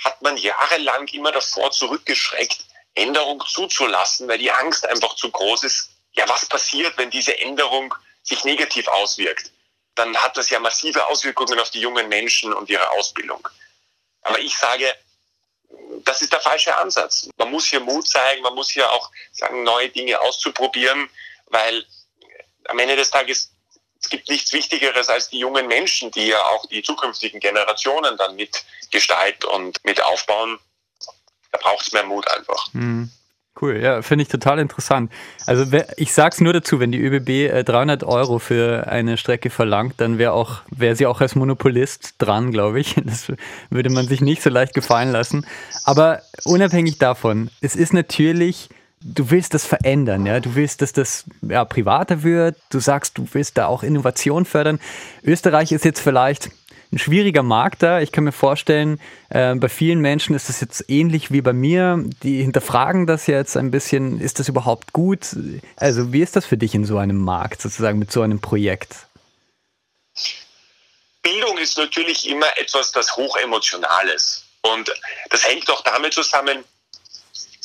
hat 0.03 0.21
man 0.21 0.37
jahrelang 0.37 1.07
immer 1.09 1.31
davor 1.31 1.71
zurückgeschreckt, 1.71 2.59
Änderung 2.97 3.43
zuzulassen, 3.47 4.27
weil 4.27 4.37
die 4.37 4.51
Angst 4.51 4.85
einfach 4.85 5.15
zu 5.15 5.29
groß 5.31 5.63
ist. 5.63 5.89
Ja, 6.13 6.27
was 6.27 6.45
passiert, 6.45 6.97
wenn 6.97 7.09
diese 7.09 7.39
Änderung 7.39 7.93
sich 8.23 8.43
negativ 8.43 8.87
auswirkt? 8.87 9.51
Dann 9.95 10.15
hat 10.17 10.37
das 10.37 10.49
ja 10.49 10.59
massive 10.59 11.05
Auswirkungen 11.07 11.59
auf 11.59 11.69
die 11.69 11.79
jungen 11.79 12.09
Menschen 12.09 12.53
und 12.53 12.69
ihre 12.69 12.89
Ausbildung. 12.91 13.47
Aber 14.21 14.39
ich 14.39 14.57
sage, 14.57 14.93
das 16.03 16.21
ist 16.21 16.31
der 16.31 16.41
falsche 16.41 16.75
Ansatz. 16.75 17.29
Man 17.37 17.51
muss 17.51 17.65
hier 17.65 17.79
Mut 17.79 18.07
zeigen, 18.07 18.41
man 18.41 18.55
muss 18.55 18.69
hier 18.69 18.91
auch 18.91 19.11
sagen, 19.31 19.63
neue 19.63 19.89
Dinge 19.89 20.19
auszuprobieren, 20.19 21.09
weil 21.47 21.85
am 22.65 22.79
Ende 22.79 22.95
des 22.95 23.09
Tages 23.09 23.51
es 24.01 24.09
gibt 24.09 24.29
nichts 24.29 24.53
Wichtigeres 24.53 25.09
als 25.09 25.29
die 25.29 25.39
jungen 25.39 25.67
Menschen, 25.67 26.11
die 26.11 26.27
ja 26.27 26.41
auch 26.45 26.65
die 26.67 26.83
zukünftigen 26.83 27.39
Generationen 27.39 28.15
dann 28.17 28.35
mitgestalten 28.35 29.49
und 29.49 29.83
mit 29.83 30.01
aufbauen. 30.01 30.59
Da 31.51 31.59
braucht 31.61 31.85
es 31.85 31.93
mehr 31.93 32.05
Mut 32.05 32.25
einfach. 32.35 32.73
Mhm. 32.73 33.09
Cool, 33.59 33.81
ja, 33.81 34.03
finde 34.03 34.21
ich 34.21 34.29
total 34.29 34.59
interessant. 34.59 35.11
Also 35.47 35.65
ich 35.95 36.13
sag's 36.13 36.39
nur 36.41 36.53
dazu, 36.53 36.79
wenn 36.79 36.91
die 36.91 37.01
ÖBB 37.01 37.29
äh, 37.51 37.63
300 37.63 38.03
Euro 38.03 38.37
für 38.37 38.87
eine 38.87 39.17
Strecke 39.17 39.49
verlangt, 39.49 39.95
dann 39.97 40.19
wäre 40.19 40.33
auch 40.33 40.61
sie 40.77 41.07
auch 41.07 41.21
als 41.21 41.33
Monopolist 41.33 42.15
dran, 42.19 42.51
glaube 42.51 42.79
ich. 42.79 42.95
Das 43.07 43.31
würde 43.69 43.89
man 43.89 44.07
sich 44.07 44.21
nicht 44.21 44.43
so 44.43 44.49
leicht 44.49 44.73
gefallen 44.73 45.11
lassen. 45.11 45.47
Aber 45.85 46.21
unabhängig 46.43 46.99
davon, 46.99 47.49
es 47.61 47.75
ist 47.75 47.93
natürlich 47.93 48.69
du 49.01 49.29
willst 49.29 49.53
das 49.53 49.65
verändern, 49.65 50.25
ja, 50.25 50.39
du 50.39 50.55
willst, 50.55 50.81
dass 50.81 50.91
das 50.91 51.25
ja, 51.41 51.63
privater 51.65 52.23
wird, 52.23 52.57
du 52.71 52.79
sagst, 52.79 53.17
du 53.17 53.27
willst 53.31 53.57
da 53.57 53.67
auch 53.67 53.83
Innovation 53.83 54.45
fördern. 54.45 54.79
Österreich 55.23 55.71
ist 55.71 55.85
jetzt 55.85 56.01
vielleicht 56.01 56.49
ein 56.91 56.99
schwieriger 56.99 57.43
Markt 57.43 57.83
da. 57.83 57.99
Ich 57.99 58.11
kann 58.11 58.23
mir 58.23 58.31
vorstellen, 58.31 58.99
äh, 59.29 59.55
bei 59.55 59.69
vielen 59.69 59.99
Menschen 59.99 60.35
ist 60.35 60.49
das 60.49 60.61
jetzt 60.61 60.89
ähnlich 60.89 61.31
wie 61.31 61.41
bei 61.41 61.53
mir. 61.53 62.03
Die 62.23 62.41
hinterfragen 62.41 63.07
das 63.07 63.27
jetzt 63.27 63.57
ein 63.57 63.71
bisschen, 63.71 64.21
ist 64.21 64.39
das 64.39 64.47
überhaupt 64.47 64.93
gut? 64.93 65.35
Also 65.75 66.13
wie 66.13 66.21
ist 66.21 66.35
das 66.35 66.45
für 66.45 66.57
dich 66.57 66.75
in 66.75 66.85
so 66.85 66.97
einem 66.97 67.17
Markt, 67.17 67.61
sozusagen 67.61 67.99
mit 67.99 68.11
so 68.11 68.21
einem 68.21 68.39
Projekt? 68.39 68.95
Bildung 71.21 71.57
ist 71.57 71.77
natürlich 71.77 72.27
immer 72.29 72.47
etwas, 72.57 72.91
das 72.91 73.17
hochemotional 73.17 74.07
ist. 74.09 74.45
Und 74.61 74.91
das 75.29 75.45
hängt 75.45 75.69
auch 75.69 75.81
damit 75.81 76.13
zusammen, 76.13 76.63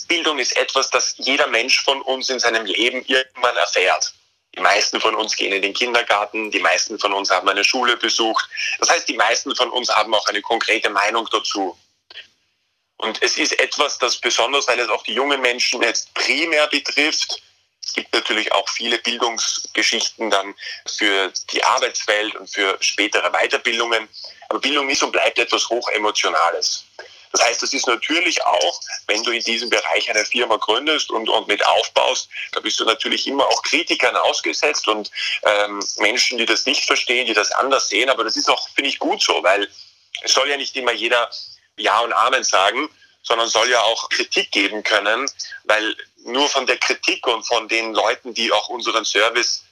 Bildung 0.09 0.39
ist 0.39 0.57
etwas, 0.57 0.91
das 0.91 1.15
jeder 1.17 1.47
Mensch 1.47 1.83
von 1.83 2.03
uns 2.03 2.29
in 2.29 2.39
seinem 2.39 2.67
Leben 2.67 3.03
irgendwann 3.07 3.57
erfährt. 3.57 4.13
Die 4.55 4.61
meisten 4.61 5.01
von 5.01 5.15
uns 5.15 5.35
gehen 5.35 5.53
in 5.53 5.63
den 5.63 5.73
Kindergarten, 5.73 6.51
die 6.51 6.61
meisten 6.61 6.99
von 6.99 7.13
uns 7.13 7.31
haben 7.31 7.49
eine 7.49 7.65
Schule 7.65 7.97
besucht. 7.97 8.49
Das 8.79 8.91
heißt, 8.91 9.09
die 9.09 9.17
meisten 9.17 9.55
von 9.57 9.71
uns 9.71 9.89
haben 9.89 10.15
auch 10.15 10.27
eine 10.27 10.43
konkrete 10.43 10.91
Meinung 10.91 11.29
dazu. 11.31 11.79
Und 12.99 13.23
es 13.23 13.37
ist 13.37 13.59
etwas, 13.59 13.99
das 13.99 14.19
besonders, 14.19 14.69
weil 14.69 14.79
es 14.79 14.89
auch 14.89 15.03
die 15.03 15.15
jungen 15.15 15.41
Menschen 15.41 15.83
jetzt 15.83 16.13
primär 16.15 16.67
betrifft, 16.69 17.43
es 17.85 17.95
gibt 17.95 18.13
natürlich 18.15 18.53
auch 18.53 18.69
viele 18.69 18.99
Bildungsgeschichten 18.99 20.31
dann 20.31 20.55
für 20.87 21.33
die 21.53 21.63
Arbeitswelt 21.65 22.35
und 22.37 22.49
für 22.49 22.77
spätere 22.81 23.31
Weiterbildungen. 23.33 24.09
Aber 24.49 24.61
Bildung 24.61 24.89
ist 24.89 25.03
und 25.03 25.13
bleibt 25.13 25.39
etwas 25.39 25.69
Hochemotionales. 25.69 26.85
Das 27.33 27.43
heißt, 27.43 27.63
es 27.63 27.73
ist 27.73 27.87
natürlich 27.87 28.45
auch, 28.45 28.81
wenn 29.07 29.23
du 29.23 29.31
in 29.31 29.43
diesem 29.43 29.71
Bereich 29.71 30.09
eine 30.11 30.25
Firma 30.25 30.57
gründest 30.57 31.11
und, 31.11 31.29
und 31.29 31.49
mit 31.49 31.65
aufbaust, 31.67 32.29
da 32.53 32.61
bist 32.61 32.79
du 32.79 32.85
natürlich 32.85 33.27
immer 33.27 33.47
auch 33.47 33.63
Kritikern 33.63 34.15
ausgesetzt 34.17 34.87
und 34.87 35.11
ähm, 35.43 35.83
Menschen, 35.99 36.39
die 36.39 36.47
das 36.47 36.67
nicht 36.67 36.85
verstehen, 36.85 37.27
die 37.27 37.35
das 37.35 37.51
anders 37.53 37.89
sehen. 37.89 38.11
Aber 38.11 38.25
das 38.25 38.37
ist 38.37 38.51
auch, 38.51 38.69
finde 38.71 38.91
ich, 38.91 38.99
gut 38.99 39.23
so, 39.23 39.43
weil 39.43 39.69
es 40.23 40.33
soll 40.33 40.49
ja 40.49 40.57
nicht 40.57 40.77
immer 40.77 40.93
jeder 40.93 41.31
Ja 41.77 42.01
und 42.01 42.13
Amen 42.13 42.45
sagen, 42.45 42.89
sondern 43.23 43.49
soll 43.49 43.71
ja 43.71 43.81
auch 43.81 44.09
Kritik 44.11 44.51
geben 44.51 44.83
können, 44.83 45.31
weil 45.65 45.97
nur 46.25 46.49
von 46.49 46.67
der 46.67 46.77
Kritik 46.79 47.27
und 47.27 47.45
von 47.45 47.69
den 47.69 47.95
Leuten, 47.95 48.35
die 48.35 48.53
auch 48.53 48.69
unseren 48.69 49.05
Service 49.05 49.65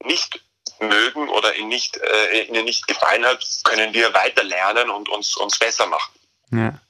nicht 0.00 0.40
mögen 0.80 1.28
oder 1.28 1.54
ihnen 1.54 1.68
nicht, 1.68 1.96
äh, 1.96 2.42
ihnen 2.42 2.64
nicht 2.64 2.86
gefallen 2.86 3.24
hat, 3.24 3.46
können 3.64 3.94
wir 3.94 4.12
weiter 4.12 4.42
lernen 4.42 4.90
und 4.90 5.08
uns, 5.08 5.36
uns 5.36 5.58
besser 5.58 5.86
machen. 5.86 6.12
Ja. 6.56 6.80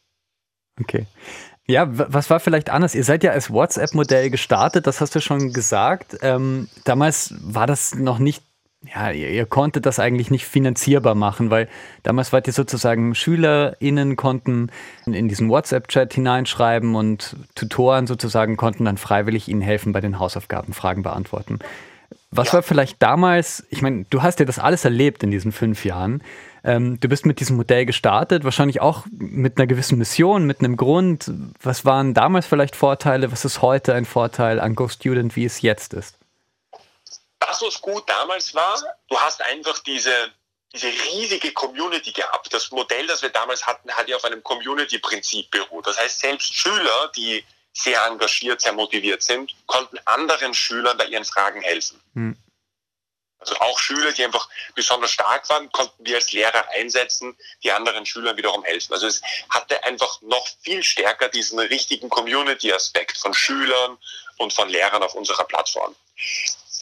Okay. 0.81 1.07
Ja, 1.67 1.87
was 1.89 2.29
war 2.29 2.41
vielleicht 2.41 2.69
anders? 2.69 2.95
Ihr 2.95 3.05
seid 3.05 3.25
ja 3.25 3.31
als 3.31 3.51
WhatsApp-Modell 3.51 4.29
gestartet, 4.29 4.87
das 4.87 5.01
hast 5.01 5.15
du 5.15 5.21
schon 5.21 5.55
gesagt. 5.55 6.19
Ähm, 6.21 6.69
damals 6.85 7.35
war 7.41 7.67
das 7.67 7.95
noch 7.95 8.19
nicht, 8.19 8.43
ja, 8.95 9.11
ihr, 9.11 9.31
ihr, 9.31 9.47
konntet 9.47 9.87
das 9.87 9.99
eigentlich 9.99 10.31
nicht 10.31 10.45
finanzierbar 10.45 11.15
machen, 11.15 11.49
weil 11.51 11.71
damals 12.03 12.35
wart 12.35 12.47
ihr 12.47 12.53
sozusagen 12.53 13.15
SchülerInnen 13.15 14.17
konnten 14.17 14.69
in 15.07 15.27
diesen 15.27 15.49
WhatsApp-Chat 15.49 16.13
hineinschreiben 16.13 16.95
und 16.95 17.35
Tutoren 17.55 18.07
sozusagen 18.07 18.59
konnten 18.59 18.85
dann 18.85 18.99
freiwillig 18.99 19.49
ihnen 19.49 19.63
helfen 19.63 19.95
bei 19.95 20.03
den 20.03 20.19
Hausaufgaben, 20.19 20.75
Fragen 20.75 21.03
beantworten. 21.03 21.61
Was 22.31 22.53
war 22.53 22.63
vielleicht 22.63 23.03
damals, 23.03 23.65
ich 23.71 23.81
meine, 23.81 24.05
du 24.11 24.23
hast 24.23 24.39
ja 24.39 24.45
das 24.45 24.59
alles 24.59 24.85
erlebt 24.85 25.23
in 25.23 25.31
diesen 25.31 25.51
fünf 25.51 25.87
Jahren. 25.87 26.23
Ähm, 26.65 26.99
du 26.99 27.09
bist 27.09 27.27
mit 27.27 27.41
diesem 27.41 27.57
Modell 27.57 27.85
gestartet, 27.85 28.43
wahrscheinlich 28.43 28.81
auch 28.81 29.05
mit 29.11 29.59
einer 29.59 29.67
gewissen 29.67 29.99
Mission, 29.99 30.45
mit 30.47 30.61
einem 30.61 30.77
Grund. 30.79 31.31
Was 31.61 31.85
waren 31.85 32.15
damals 32.15 32.47
vielleicht 32.47 32.75
Vorteile? 32.75 33.31
Was 33.31 33.45
ist 33.45 33.61
heute 33.61 33.93
ein 33.95 34.07
Vorteil 34.07 34.59
an 34.59 34.75
GoStudent, 34.75 35.37
wie 35.37 35.45
es 35.45 35.61
jetzt 35.61 35.93
ist? 35.93 36.17
Das, 37.39 37.61
was 37.61 37.81
gut 37.83 38.09
damals 38.09 38.55
war, 38.55 38.83
du 39.11 39.19
hast 39.19 39.43
einfach 39.43 39.79
diese, 39.81 40.11
diese 40.73 40.87
riesige 40.87 41.53
Community 41.53 42.13
gehabt. 42.13 42.53
Das 42.55 42.71
Modell, 42.71 43.07
das 43.07 43.21
wir 43.21 43.29
damals 43.29 43.67
hatten, 43.67 43.91
hat 43.93 44.09
ja 44.09 44.17
auf 44.17 44.25
einem 44.25 44.43
Community-Prinzip 44.43 45.51
beruht. 45.51 45.87
Das 45.87 46.01
heißt, 46.01 46.21
selbst 46.21 46.55
Schüler, 46.55 47.13
die 47.15 47.45
sehr 47.75 48.07
engagiert, 48.07 48.63
sehr 48.63 48.73
motiviert 48.73 49.23
sind, 49.23 49.55
konnten 49.67 49.99
anderen 50.07 50.55
Schülern 50.55 50.97
bei 50.97 51.07
ihren 51.07 51.27
Fragen 51.27 51.61
helfen. 51.61 52.01
Hm. 52.15 52.39
Also 53.45 53.61
auch 53.61 53.79
Schüler, 53.79 54.13
die 54.13 54.25
einfach 54.25 54.49
besonders 54.75 55.11
stark 55.11 55.49
waren, 55.51 55.71
konnten 55.71 56.07
wir 56.07 56.17
als 56.17 56.33
Lehrer 56.33 56.67
einsetzen, 56.71 57.37
die 57.63 57.71
anderen 57.71 58.07
Schülern 58.07 58.37
wiederum 58.37 58.65
helfen. 58.65 58.95
Also 58.95 59.07
es 59.07 59.21
hatte 59.51 59.85
einfach 59.85 60.23
noch 60.23 60.47
viel 60.63 60.83
stärker 60.83 61.29
diesen 61.29 61.59
richtigen 61.59 62.09
Community-Aspekt 62.09 63.19
von 63.19 63.35
Schülern 63.35 63.99
und 64.39 64.53
von 64.53 64.69
Lehrern 64.69 65.03
auf 65.03 65.15
unserer 65.15 65.45
Plattform. 65.45 65.95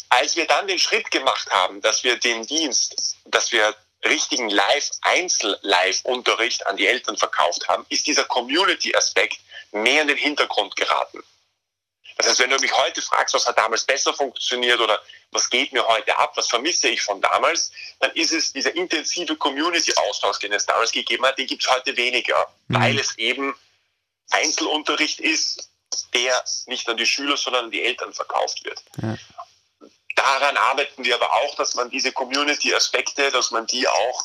Als 0.09 0.37
wir 0.37 0.47
dann 0.47 0.69
den 0.69 0.79
Schritt 0.79 1.11
gemacht 1.11 1.51
haben, 1.51 1.81
dass 1.81 2.05
wir 2.05 2.17
den 2.17 2.47
Dienst, 2.47 3.17
dass 3.25 3.51
wir 3.51 3.75
richtigen 4.05 4.49
Live, 4.49 4.91
Einzel-Live-Unterricht 5.03 6.67
an 6.67 6.77
die 6.77 6.87
Eltern 6.87 7.17
verkauft 7.17 7.69
haben, 7.69 7.87
ist 7.89 8.07
dieser 8.07 8.25
Community-Aspekt 8.25 9.39
mehr 9.73 10.03
in 10.03 10.09
den 10.09 10.17
Hintergrund 10.17 10.77
geraten. 10.77 11.23
Das 12.17 12.29
heißt, 12.29 12.41
wenn 12.41 12.51
du 12.51 12.59
mich 12.59 12.77
heute 12.77 13.03
fragst, 13.03 13.35
was 13.35 13.47
hat 13.47 13.59
damals 13.59 13.85
besser 13.85 14.15
funktioniert 14.15 14.81
oder 14.81 15.01
was 15.31 15.49
geht 15.49 15.73
mir 15.73 15.87
heute 15.87 16.17
ab, 16.19 16.33
was 16.37 16.49
vermisse 16.49 16.89
ich 16.89 17.03
von 17.03 17.21
damals, 17.21 17.73
dann 18.01 18.11
ist 18.13 18.33
es 18.33 18.53
dieser 18.53 18.75
intensive 18.75 19.37
Community-Austausch, 19.37 20.39
den 20.41 20.53
es 20.53 20.67
damals 20.67 20.93
gegeben 20.93 21.25
hat, 21.25 21.39
den 21.39 21.47
gibt 21.47 21.65
es 21.65 21.71
heute 21.71 21.97
weniger, 21.97 22.47
mhm. 22.69 22.81
weil 22.81 22.99
es 22.99 23.17
eben 23.19 23.55
Einzelunterricht 24.31 25.21
ist, 25.21 25.71
der 26.15 26.43
nicht 26.67 26.89
an 26.89 26.97
die 26.97 27.07
Schüler, 27.07 27.37
sondern 27.37 27.67
an 27.67 27.71
die 27.71 27.83
Eltern 27.83 28.13
verkauft 28.13 28.65
wird. 28.65 28.83
Ja. 29.03 29.17
Daran 30.15 30.57
arbeiten 30.57 31.05
wir 31.05 31.15
aber 31.15 31.33
auch, 31.33 31.55
dass 31.57 31.75
man 31.75 31.91
diese 31.91 32.13
Community-Aspekte, 32.13 33.31
dass 33.31 33.51
man 33.51 33.67
die 33.67 33.89
auch 33.89 34.25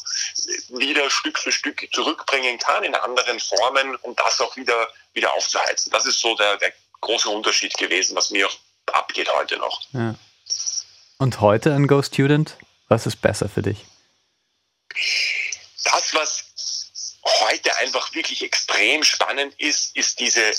wieder 0.69 1.09
Stück 1.09 1.39
für 1.39 1.51
Stück 1.51 1.87
zurückbringen 1.93 2.59
kann 2.59 2.83
in 2.83 2.93
anderen 2.93 3.39
Formen, 3.39 3.95
um 3.97 4.15
das 4.15 4.39
auch 4.41 4.55
wieder, 4.57 4.89
wieder 5.13 5.33
aufzuheizen. 5.33 5.91
Das 5.91 6.05
ist 6.05 6.19
so 6.19 6.35
der, 6.35 6.57
der 6.57 6.73
große 7.01 7.29
Unterschied 7.29 7.77
gewesen, 7.77 8.15
was 8.15 8.29
mir 8.31 8.49
abgeht 8.87 9.29
heute 9.33 9.57
noch. 9.57 9.81
Ja. 9.91 10.15
Und 11.17 11.41
heute 11.41 11.73
ein 11.73 11.87
Go 11.87 12.01
Student? 12.01 12.57
Was 12.87 13.05
ist 13.05 13.21
besser 13.21 13.49
für 13.49 13.61
dich? 13.61 13.85
Das, 15.83 16.13
was 16.13 16.45
heute 17.41 17.75
einfach 17.77 18.13
wirklich 18.13 18.43
extrem 18.43 19.03
spannend 19.03 19.53
ist, 19.59 19.95
ist 19.95 20.19
diese 20.19 20.53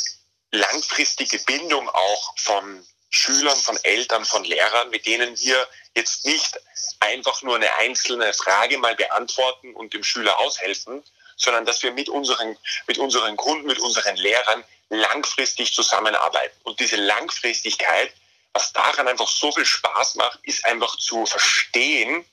langfristige 0.50 1.38
Bindung 1.40 1.88
auch 1.88 2.34
von 2.38 2.84
Schülern, 3.10 3.56
von 3.56 3.78
Eltern, 3.84 4.24
von 4.24 4.44
Lehrern, 4.44 4.90
mit 4.90 5.06
denen 5.06 5.38
wir 5.38 5.66
jetzt 5.94 6.26
nicht 6.26 6.60
einfach 7.00 7.42
nur 7.42 7.56
eine 7.56 7.74
einzelne 7.76 8.32
Frage 8.34 8.78
mal 8.78 8.94
beantworten 8.94 9.74
und 9.74 9.94
dem 9.94 10.04
Schüler 10.04 10.38
aushelfen, 10.38 11.02
sondern 11.36 11.64
dass 11.64 11.82
wir 11.82 11.92
mit 11.92 12.08
unseren, 12.08 12.56
mit 12.86 12.98
unseren 12.98 13.36
Kunden, 13.36 13.66
mit 13.66 13.78
unseren 13.78 14.16
Lehrern 14.16 14.64
langfristig 14.90 15.72
zusammenarbeiten. 15.74 16.56
Und 16.64 16.80
diese 16.80 16.96
Langfristigkeit, 16.96 18.12
was 18.52 18.72
daran 18.72 19.08
einfach 19.08 19.28
so 19.28 19.52
viel 19.52 19.66
Spaß 19.66 20.16
macht, 20.16 20.38
ist 20.42 20.64
einfach 20.64 20.96
zu 20.96 21.26
verstehen, 21.26 22.24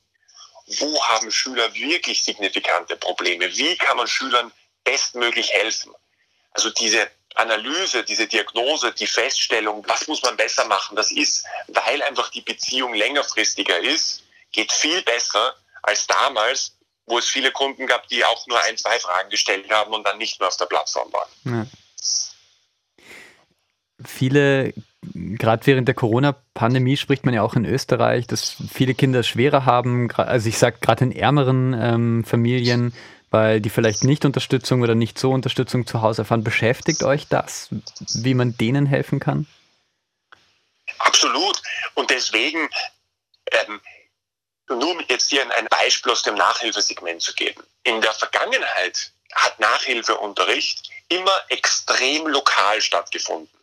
wo 0.79 1.03
haben 1.05 1.31
Schüler 1.31 1.73
wirklich 1.73 2.23
signifikante 2.23 2.95
Probleme? 2.95 3.55
Wie 3.55 3.77
kann 3.77 3.97
man 3.97 4.07
Schülern 4.07 4.51
bestmöglich 4.83 5.51
helfen? 5.51 5.93
Also 6.51 6.69
diese 6.69 7.11
Analyse, 7.35 8.03
diese 8.03 8.27
Diagnose, 8.27 8.93
die 8.93 9.07
Feststellung, 9.07 9.83
was 9.87 10.07
muss 10.07 10.21
man 10.23 10.37
besser 10.37 10.65
machen, 10.65 10.95
das 10.95 11.11
ist, 11.11 11.45
weil 11.67 12.01
einfach 12.03 12.29
die 12.29 12.41
Beziehung 12.41 12.93
längerfristiger 12.93 13.79
ist, 13.79 14.23
geht 14.51 14.71
viel 14.71 15.01
besser 15.01 15.55
als 15.83 16.07
damals, 16.07 16.71
wo 17.05 17.19
es 17.19 17.27
viele 17.27 17.51
Kunden 17.51 17.85
gab, 17.85 18.07
die 18.07 18.23
auch 18.25 18.47
nur 18.47 18.59
ein, 18.61 18.77
zwei 18.77 18.99
Fragen 18.99 19.29
gestellt 19.29 19.69
haben 19.69 19.93
und 19.93 20.05
dann 20.05 20.17
nicht 20.17 20.39
mehr 20.39 20.47
auf 20.47 20.57
der 20.57 20.65
Plattform 20.65 21.11
waren. 21.13 21.29
Ja. 21.43 21.65
Viele 24.05 24.73
gerade 25.13 25.65
während 25.65 25.87
der 25.87 25.95
Corona-Pandemie 25.95 26.97
spricht 26.97 27.25
man 27.25 27.33
ja 27.33 27.41
auch 27.41 27.55
in 27.55 27.65
Österreich, 27.65 28.27
dass 28.27 28.57
viele 28.71 28.95
Kinder 28.95 29.19
es 29.19 29.27
schwerer 29.27 29.65
haben. 29.65 30.11
Also 30.11 30.49
ich 30.49 30.57
sage 30.57 30.77
gerade 30.81 31.05
in 31.05 31.11
ärmeren 31.11 31.75
ähm, 31.79 32.23
Familien, 32.23 32.93
weil 33.29 33.61
die 33.61 33.69
vielleicht 33.69 34.03
nicht 34.03 34.25
Unterstützung 34.25 34.81
oder 34.81 34.95
nicht 34.95 35.19
so 35.19 35.31
Unterstützung 35.31 35.85
zu 35.85 36.01
Hause 36.01 36.23
erfahren. 36.23 36.43
Beschäftigt 36.43 37.03
euch 37.03 37.27
das, 37.27 37.69
wie 38.13 38.33
man 38.33 38.57
denen 38.57 38.85
helfen 38.85 39.19
kann? 39.19 39.47
Absolut. 40.99 41.61
Und 41.95 42.09
deswegen, 42.09 42.69
ähm, 43.51 43.81
nur 44.69 44.97
jetzt 45.09 45.29
hier 45.29 45.43
ein 45.57 45.67
Beispiel 45.67 46.11
aus 46.11 46.23
dem 46.23 46.35
Nachhilfesegment 46.35 47.21
zu 47.21 47.33
geben. 47.33 47.61
In 47.83 48.01
der 48.01 48.13
Vergangenheit 48.13 49.11
hat 49.33 49.59
Nachhilfeunterricht 49.59 50.89
immer 51.09 51.37
extrem 51.49 52.27
lokal 52.27 52.81
stattgefunden. 52.81 53.54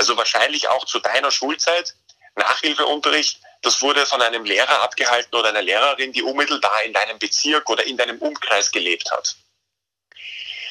Also 0.00 0.16
wahrscheinlich 0.16 0.66
auch 0.66 0.86
zu 0.86 0.98
deiner 0.98 1.30
Schulzeit, 1.30 1.94
Nachhilfeunterricht, 2.34 3.38
das 3.60 3.82
wurde 3.82 4.06
von 4.06 4.22
einem 4.22 4.46
Lehrer 4.46 4.80
abgehalten 4.80 5.36
oder 5.36 5.50
einer 5.50 5.60
Lehrerin, 5.60 6.14
die 6.14 6.22
unmittelbar 6.22 6.84
in 6.84 6.94
deinem 6.94 7.18
Bezirk 7.18 7.68
oder 7.68 7.84
in 7.84 7.98
deinem 7.98 8.16
Umkreis 8.16 8.72
gelebt 8.72 9.12
hat. 9.12 9.36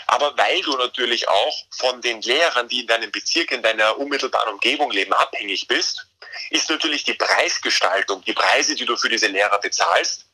Aber 0.08 0.36
weil 0.36 0.60
du 0.64 0.76
natürlich 0.78 1.30
auch 1.30 1.56
von 1.70 2.02
den 2.02 2.24
Lehrern, 2.24 2.70
die 2.70 2.80
in 2.80 2.88
deinem 2.88 3.12
Bezirk, 3.12 3.52
in 3.52 3.62
deiner 3.62 4.00
unmittelbaren 4.00 4.54
Umgebung 4.54 4.90
leben, 4.90 5.14
abhängig 5.14 5.68
bist, 5.68 6.08
ist 6.50 6.68
natürlich 6.68 7.04
die 7.04 7.14
Preisgestaltung, 7.14 8.24
die 8.24 8.34
Preise, 8.34 8.74
die 8.74 8.86
du 8.86 8.98
für 8.98 9.10
diese 9.10 9.28
Lehrer 9.28 9.60
bezahlst, 9.60 10.26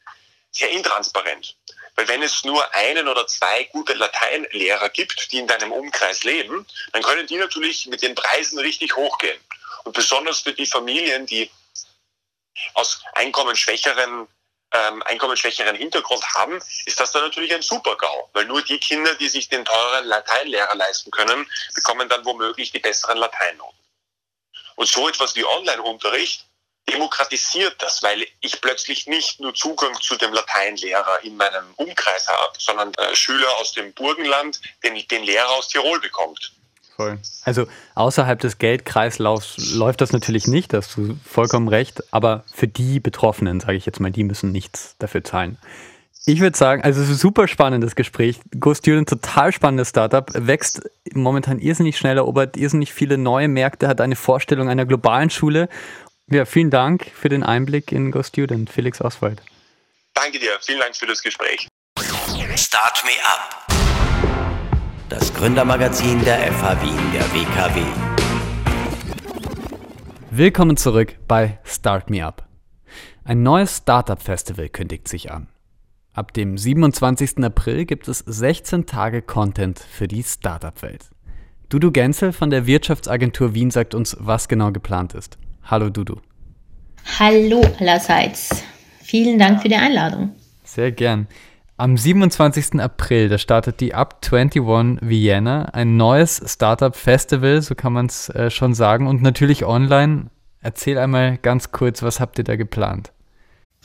sehr 0.52 0.72
intransparent. 0.72 1.58
Weil 1.96 2.08
wenn 2.08 2.24
es 2.24 2.44
nur 2.44 2.74
einen 2.74 3.08
oder 3.08 3.26
zwei 3.28 3.64
gute 3.66 3.94
Lateinlehrer 3.94 4.90
gibt, 4.90 5.32
die 5.32 5.40
in 5.40 5.48
deinem 5.48 5.72
Umkreis 5.72 6.24
leben, 6.24 6.66
dann 6.92 7.04
können 7.04 7.28
die 7.28 7.38
natürlich 7.38 7.88
mit 7.88 8.02
den 8.02 8.16
Preisen 8.16 8.60
richtig 8.60 8.96
hochgehen. 8.96 9.40
Und 9.86 9.94
besonders 9.94 10.42
für 10.42 10.54
die 10.54 10.66
Familien, 10.66 11.26
die 11.26 11.50
aus 12.74 13.02
einkommensschwächeren 13.14 14.28
ähm, 14.76 15.04
einkommensschwächeren 15.04 15.76
Hintergrund 15.76 16.24
haben, 16.34 16.60
ist 16.86 17.00
das 17.00 17.12
dann 17.12 17.24
natürlich 17.24 17.54
ein 17.54 17.62
Super-GAU. 17.62 18.30
Weil 18.34 18.46
nur 18.46 18.62
die 18.62 18.80
Kinder, 18.80 19.16
die 19.16 19.30
sich 19.30 19.48
den 19.48 19.64
teureren 19.64 20.06
Lateinlehrer 20.06 20.76
leisten 20.76 21.12
können, 21.12 21.50
bekommen 21.74 22.10
dann 22.10 22.26
womöglich 22.26 22.72
die 22.72 22.80
besseren 22.80 23.18
Lateinnoten. 23.18 23.78
Und 24.76 24.90
so 24.90 25.08
etwas 25.08 25.36
wie 25.36 25.46
Online-Unterricht 25.46 26.46
demokratisiert 26.92 27.76
das, 27.80 28.04
weil 28.04 28.26
ich 28.42 28.62
plötzlich 28.62 29.08
nicht 29.08 29.40
nur 29.40 29.54
Zugang 29.54 29.94
zu 30.02 30.16
dem 30.18 30.34
Lateinlehrer 30.34 31.24
in 31.24 31.36
meinem 31.36 31.66
Umkreis 31.78 32.28
habe, 32.28 32.54
sondern 32.58 32.94
äh, 32.96 33.16
Schüler 33.16 33.48
aus 33.60 33.74
dem 33.74 33.94
Burgenland 33.94 34.62
den, 34.84 34.96
den 35.08 35.24
Lehrer 35.24 35.50
aus 35.50 35.70
Tirol 35.70 36.00
bekommt. 36.00 36.52
Voll. 36.96 37.20
Also 37.44 37.68
außerhalb 37.96 38.40
des 38.40 38.58
Geldkreislaufs 38.58 39.74
läuft 39.74 40.00
das 40.00 40.14
natürlich 40.14 40.48
nicht, 40.48 40.72
da 40.72 40.78
hast 40.78 40.96
du 40.96 41.18
vollkommen 41.26 41.68
recht, 41.68 42.02
aber 42.12 42.46
für 42.54 42.70
die 42.70 43.02
Betroffenen, 43.02 43.60
sage 43.60 43.76
ich 43.76 43.86
jetzt 43.86 44.00
mal, 44.00 44.12
die 44.12 44.24
müssen 44.24 44.52
nichts 44.54 44.96
dafür 45.00 45.24
zahlen. 45.24 45.58
Ich 46.28 46.40
würde 46.40 46.58
sagen, 46.58 46.82
also 46.84 47.02
es 47.02 47.10
ist 47.10 47.16
ein 47.16 47.20
super 47.20 47.48
spannendes 47.48 47.96
Gespräch. 47.96 48.40
GoStudent, 48.60 49.10
total 49.10 49.52
spannendes 49.52 49.90
Startup, 49.90 50.28
wächst 50.34 50.82
momentan 51.14 51.60
irrsinnig 51.60 51.98
schnell, 51.98 52.18
erobert 52.18 52.58
irrsinnig 52.58 52.94
viele 52.94 53.18
neue 53.18 53.48
Märkte, 53.48 53.88
hat 53.88 54.02
eine 54.02 54.16
Vorstellung 54.16 54.70
einer 54.70 54.86
globalen 54.86 55.30
Schule 55.30 55.70
ja, 56.32 56.46
vielen 56.46 56.70
Dank 56.70 57.06
für 57.14 57.30
den 57.30 57.44
Einblick 57.44 57.92
in 57.92 58.12
GoStudent, 58.12 58.70
Felix 58.70 59.02
Oswald. 59.02 59.42
Danke 60.14 60.40
dir, 60.40 60.52
vielen 60.62 60.80
Dank 60.80 60.96
für 60.96 61.06
das 61.06 61.22
Gespräch. 61.22 61.68
Start 62.56 63.04
Me 63.04 63.12
Up. 63.24 63.68
Das 65.10 65.34
Gründermagazin 65.34 66.24
der 66.24 66.52
FH 66.52 66.82
Wien 66.82 67.12
der 67.14 67.24
WKW. 67.34 67.82
Willkommen 70.32 70.78
zurück 70.78 71.16
bei 71.28 71.60
Start 71.64 72.10
Me 72.10 72.26
Up. 72.26 72.48
Ein 73.24 73.44
neues 73.44 73.78
Startup-Festival 73.78 74.70
kündigt 74.70 75.08
sich 75.08 75.32
an. 75.32 75.48
Ab 76.14 76.34
dem 76.34 76.58
27. 76.58 77.44
April 77.44 77.86
gibt 77.86 78.08
es 78.08 78.20
16 78.20 78.86
Tage 78.86 79.22
Content 79.22 79.80
für 79.80 80.08
die 80.08 80.24
Startup-Welt. 80.24 81.10
Dudu 81.70 81.92
Genzel 81.92 82.32
von 82.32 82.50
der 82.50 82.68
Wirtschaftsagentur 82.68 83.54
Wien 83.54 83.72
sagt 83.72 83.94
uns, 83.94 84.16
was 84.20 84.48
genau 84.48 84.72
geplant 84.72 85.14
ist. 85.14 85.38
Hallo 85.68 85.90
Dudu. 85.90 86.18
Hallo 87.18 87.62
allerseits. 87.80 88.64
Vielen 89.02 89.40
Dank 89.40 89.64
für 89.64 89.68
die 89.68 89.76
Einladung. 89.76 90.36
Sehr 90.64 90.92
gern. 90.92 91.28
Am 91.76 91.98
27. 91.98 92.80
April, 92.80 93.30
da 93.30 93.40
startet 93.40 93.82
die 93.82 93.96
Up 93.96 94.20
21 94.24 95.00
Vienna, 95.02 95.66
ein 95.74 95.98
neues 95.98 96.40
Startup-Festival, 96.46 97.64
so 97.64 97.74
kann 97.74 97.94
man 97.94 98.06
es 98.06 98.30
äh, 98.30 98.52
schon 98.52 98.76
sagen, 98.76 99.08
und 99.08 99.24
natürlich 99.24 99.66
online. 99.66 100.28
Erzähl 100.62 101.00
einmal 101.00 101.38
ganz 101.38 101.72
kurz, 101.72 102.04
was 102.04 102.20
habt 102.20 102.38
ihr 102.38 102.44
da 102.44 102.56
geplant? 102.56 103.12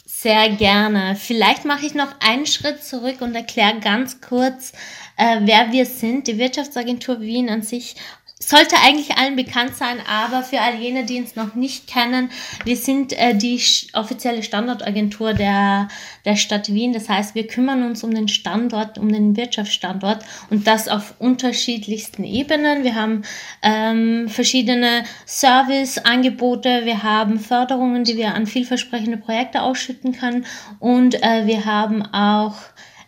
Sehr 0.05 0.51
gerne. 0.51 1.16
Vielleicht 1.16 1.64
mache 1.64 1.87
ich 1.87 1.95
noch 1.95 2.14
einen 2.21 2.45
Schritt 2.45 2.85
zurück 2.85 3.23
und 3.23 3.35
erkläre 3.35 3.81
ganz 3.81 4.21
kurz, 4.21 4.73
äh, 5.16 5.40
wer 5.45 5.73
wir 5.73 5.87
sind. 5.87 6.27
Die 6.27 6.37
Wirtschaftsagentur 6.37 7.21
Wien 7.21 7.49
an 7.49 7.62
sich 7.62 7.97
sollte 8.42 8.76
eigentlich 8.83 9.16
allen 9.18 9.37
bekannt 9.37 9.76
sein, 9.76 9.98
aber 10.09 10.42
für 10.42 10.61
all 10.61 10.74
jene, 10.74 11.05
die 11.05 11.20
uns 11.20 11.37
noch 11.37 11.55
nicht 11.55 11.87
kennen, 11.87 12.31
wir 12.64 12.76
sind 12.76 13.12
äh, 13.12 13.35
die 13.35 13.61
offizielle 13.92 14.42
Standortagentur 14.42 15.35
der, 15.35 15.88
der 16.24 16.37
Stadt 16.37 16.72
Wien. 16.72 16.94
Das 16.94 17.09
heißt, 17.09 17.35
wir 17.35 17.46
kümmern 17.46 17.85
uns 17.85 18.03
um 18.03 18.14
den 18.14 18.29
Standort, 18.29 18.96
um 18.96 19.12
den 19.12 19.37
Wirtschaftsstandort 19.37 20.24
und 20.48 20.66
das 20.66 20.88
auf 20.88 21.14
unterschiedlichsten 21.18 22.24
Ebenen. 22.24 22.83
Wir 22.83 22.94
haben 22.94 23.22
ähm, 23.62 24.29
verschiedene 24.29 25.05
Serviceangebote, 25.26 26.87
wir 26.87 27.03
haben 27.03 27.38
Förderungen, 27.38 28.05
die 28.05 28.16
wir 28.16 28.35
an 28.35 28.46
vielversprechende 28.46 29.18
Projekte 29.18 29.61
ausschütten 29.61 30.12
können 30.12 30.46
und 30.79 31.22
äh, 31.22 31.46
wir 31.46 31.66
haben 31.66 32.03
auch 32.07 32.57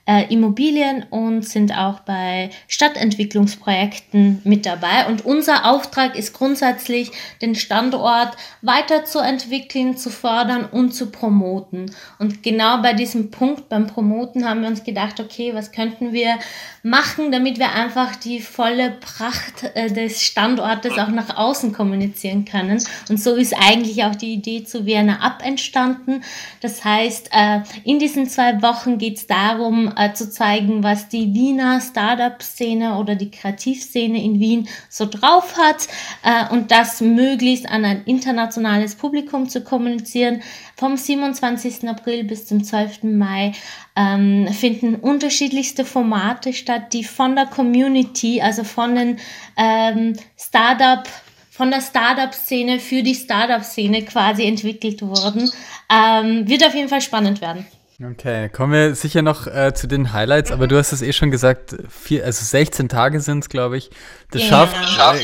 äh, 0.05 0.33
Immobilien 0.33 1.05
und 1.11 1.43
sind 1.43 1.77
auch 1.77 2.01
bei 2.01 2.51
Stadtentwicklungsprojekten 2.67 4.43
mit 4.43 4.67
dabei. 4.67 5.07
Und 5.07 5.25
unser 5.25 5.71
Auftrag 5.71 6.17
ist 6.19 6.33
grundsätzlich, 6.33 7.13
den 7.41 7.55
Standort 7.55 8.37
weiterzuentwickeln, 8.63 9.97
zu 9.97 10.11
fördern 10.11 10.65
und 10.65 10.93
zu 10.93 11.11
promoten. 11.11 11.95
Und 12.19 12.43
genau 12.43 12.83
bei 12.83 12.95
diesem 12.95 13.31
Punkt 13.31 13.69
beim 13.69 13.87
Promoten 13.87 14.49
haben 14.49 14.63
wir 14.63 14.69
uns 14.69 14.83
gedacht, 14.83 15.21
okay, 15.21 15.55
was 15.55 15.71
könnten 15.71 16.13
wir 16.13 16.39
machen, 16.83 17.31
damit 17.31 17.61
wir 17.61 17.73
einfach 17.73 18.17
die 18.17 18.41
volle 18.41 18.91
Pracht 18.91 19.71
äh, 19.75 19.89
des 19.89 20.21
Standortes 20.21 20.99
auch 20.99 21.09
nach 21.09 21.37
außen 21.37 21.73
kommunizieren 21.73 22.45
können. 22.45 22.83
Und 23.09 23.23
so 23.23 23.37
ist 23.37 23.55
eigentlich 23.55 24.03
auch 24.03 24.17
die 24.17 24.33
Idee 24.33 24.65
zu 24.65 24.85
Vienna 24.85 25.21
Up 25.21 25.45
entstanden. 25.45 26.23
Das 26.61 26.85
heißt, 26.85 27.31
äh, 27.33 27.61
in 27.85 28.01
diesen 28.01 28.29
zwei 28.29 28.61
Wochen 28.63 28.99
geht 28.99 29.19
es 29.19 29.27
darum, 29.29 29.92
äh, 29.97 30.13
zu 30.13 30.31
zeigen, 30.31 30.83
was 30.83 31.09
die 31.09 31.35
Wiener 31.35 31.81
Startup-Szene 31.81 32.99
oder 32.99 33.15
die 33.15 33.31
Kreativszene 33.31 34.23
in 34.23 34.41
Wien 34.41 34.69
so 34.89 35.07
drauf 35.07 35.57
hat 35.57 35.89
äh, 36.23 36.53
und 36.53 36.71
das 36.71 37.01
möglichst 37.01 37.69
an 37.69 37.85
ein 37.85 38.05
internationales 38.05 38.95
Publikum 38.95 39.49
zu 39.49 39.63
kommunizieren. 39.63 40.43
Vom 40.77 40.97
27. 40.97 41.89
April 41.89 42.25
bis 42.25 42.47
zum 42.47 42.65
12. 42.65 43.05
Mai 43.05 43.53
ähm, 43.97 44.49
finden 44.49 44.97
unterschiedlichste 44.97 45.85
Formate 45.85 46.53
statt, 46.53 46.93
die 46.93 47.05
von 47.05 47.37
der 47.37 47.47
Community, 47.47 48.41
also 48.41 48.65
von 48.65 48.95
den 48.95 49.19
ähm, 49.57 50.15
Startup 50.37 51.07
von 51.53 51.71
der 51.71 51.83
Startup-Szene 51.83 52.81
für 52.81 53.03
die 53.03 53.15
Startup-Szene 53.15 54.03
quasi 54.07 54.47
entwickelt 54.47 55.03
wurden. 55.03 55.51
Ähm, 55.91 56.49
wird 56.49 56.67
auf 56.67 56.75
jeden 56.75 56.89
Fall 56.89 57.03
spannend 57.03 57.43
werden. 57.43 57.67
Okay, 58.11 58.49
kommen 58.49 58.73
wir 58.73 58.95
sicher 58.97 59.23
noch 59.23 59.47
äh, 59.47 59.75
zu 59.75 59.87
den 59.87 60.13
Highlights, 60.13 60.51
aber 60.51 60.67
du 60.67 60.77
hast 60.77 60.93
es 60.93 61.03
eh 61.03 61.13
schon 61.13 61.31
gesagt, 61.31 61.77
vier, 61.89 62.25
also 62.25 62.45
16 62.45 62.89
Tage 62.89 63.21
sind 63.21 63.45
es, 63.45 63.49
glaube 63.49 63.77
ich. 63.77 63.91
Das 64.31 64.43
ja. 64.43 64.49
schafft 64.49 64.77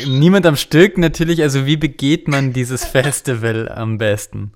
äh, 0.05 0.07
niemand 0.07 0.47
am 0.47 0.55
Stück 0.55 0.97
natürlich. 0.97 1.43
Also 1.43 1.67
wie 1.67 1.77
begeht 1.77 2.29
man 2.29 2.53
dieses 2.53 2.85
Festival 2.87 3.69
am 3.69 3.99
besten? 3.99 4.53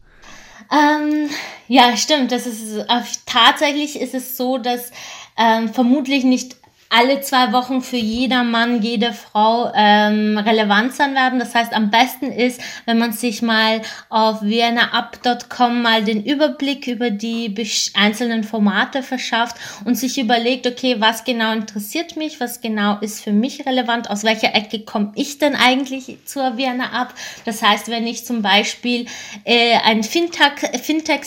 Ähm, 0.71 1.31
ja, 1.67 1.97
stimmt. 1.97 2.31
Das 2.31 2.47
ist 2.47 2.87
tatsächlich 3.27 4.01
ist 4.01 4.15
es 4.15 4.37
so, 4.37 4.59
dass 4.59 4.93
ähm, 5.37 5.73
vermutlich 5.73 6.23
nicht 6.23 6.57
alle 6.93 7.23
zwei 7.23 7.53
Wochen 7.53 7.81
für 7.81 7.97
jeder 7.97 8.45
Mann, 8.45 8.83
jede 8.83 9.15
Frau 9.15 9.73
ähm, 9.75 10.37
werden. 10.37 11.39
Das 11.39 11.55
heißt, 11.55 11.73
am 11.73 11.91
besten 11.91 12.27
ist, 12.27 12.61
wenn 12.85 12.99
man 12.99 13.13
sich 13.13 13.41
mal 13.41 13.81
auf 14.11 14.43
viennaup.com 14.43 15.81
mal 15.81 16.05
den 16.05 16.23
Überblick 16.23 16.87
über 16.87 17.11
die 17.11 17.55
einzelnen 17.95 18.45
Formate 18.45 19.03
verschafft 19.03 19.57
und 19.85 19.95
sich 19.95 20.19
überlegt, 20.19 20.67
okay, 20.67 20.97
was 20.99 21.25
genau 21.25 21.53
interessiert 21.53 22.17
mich, 22.17 22.41
was 22.41 22.61
genau 22.61 22.99
ist 23.01 23.23
für 23.25 23.33
mich 23.33 23.65
relevant, 23.65 24.11
aus 24.11 24.23
welcher 24.23 24.55
Ecke 24.55 24.81
komme 24.81 25.13
ich 25.15 25.39
denn 25.39 25.57
eigentlich 25.57 26.19
zur 26.27 26.59
Vienna 26.59 26.91
ab. 26.93 27.15
Das 27.47 27.63
heißt, 27.63 27.89
wenn 27.89 28.07
ich 28.07 28.27
zum 28.27 28.43
Beispiel 28.43 29.07
äh, 29.45 29.77
ein 29.85 30.03
Fintech-Startup 30.03 30.83
Fintech 30.83 31.23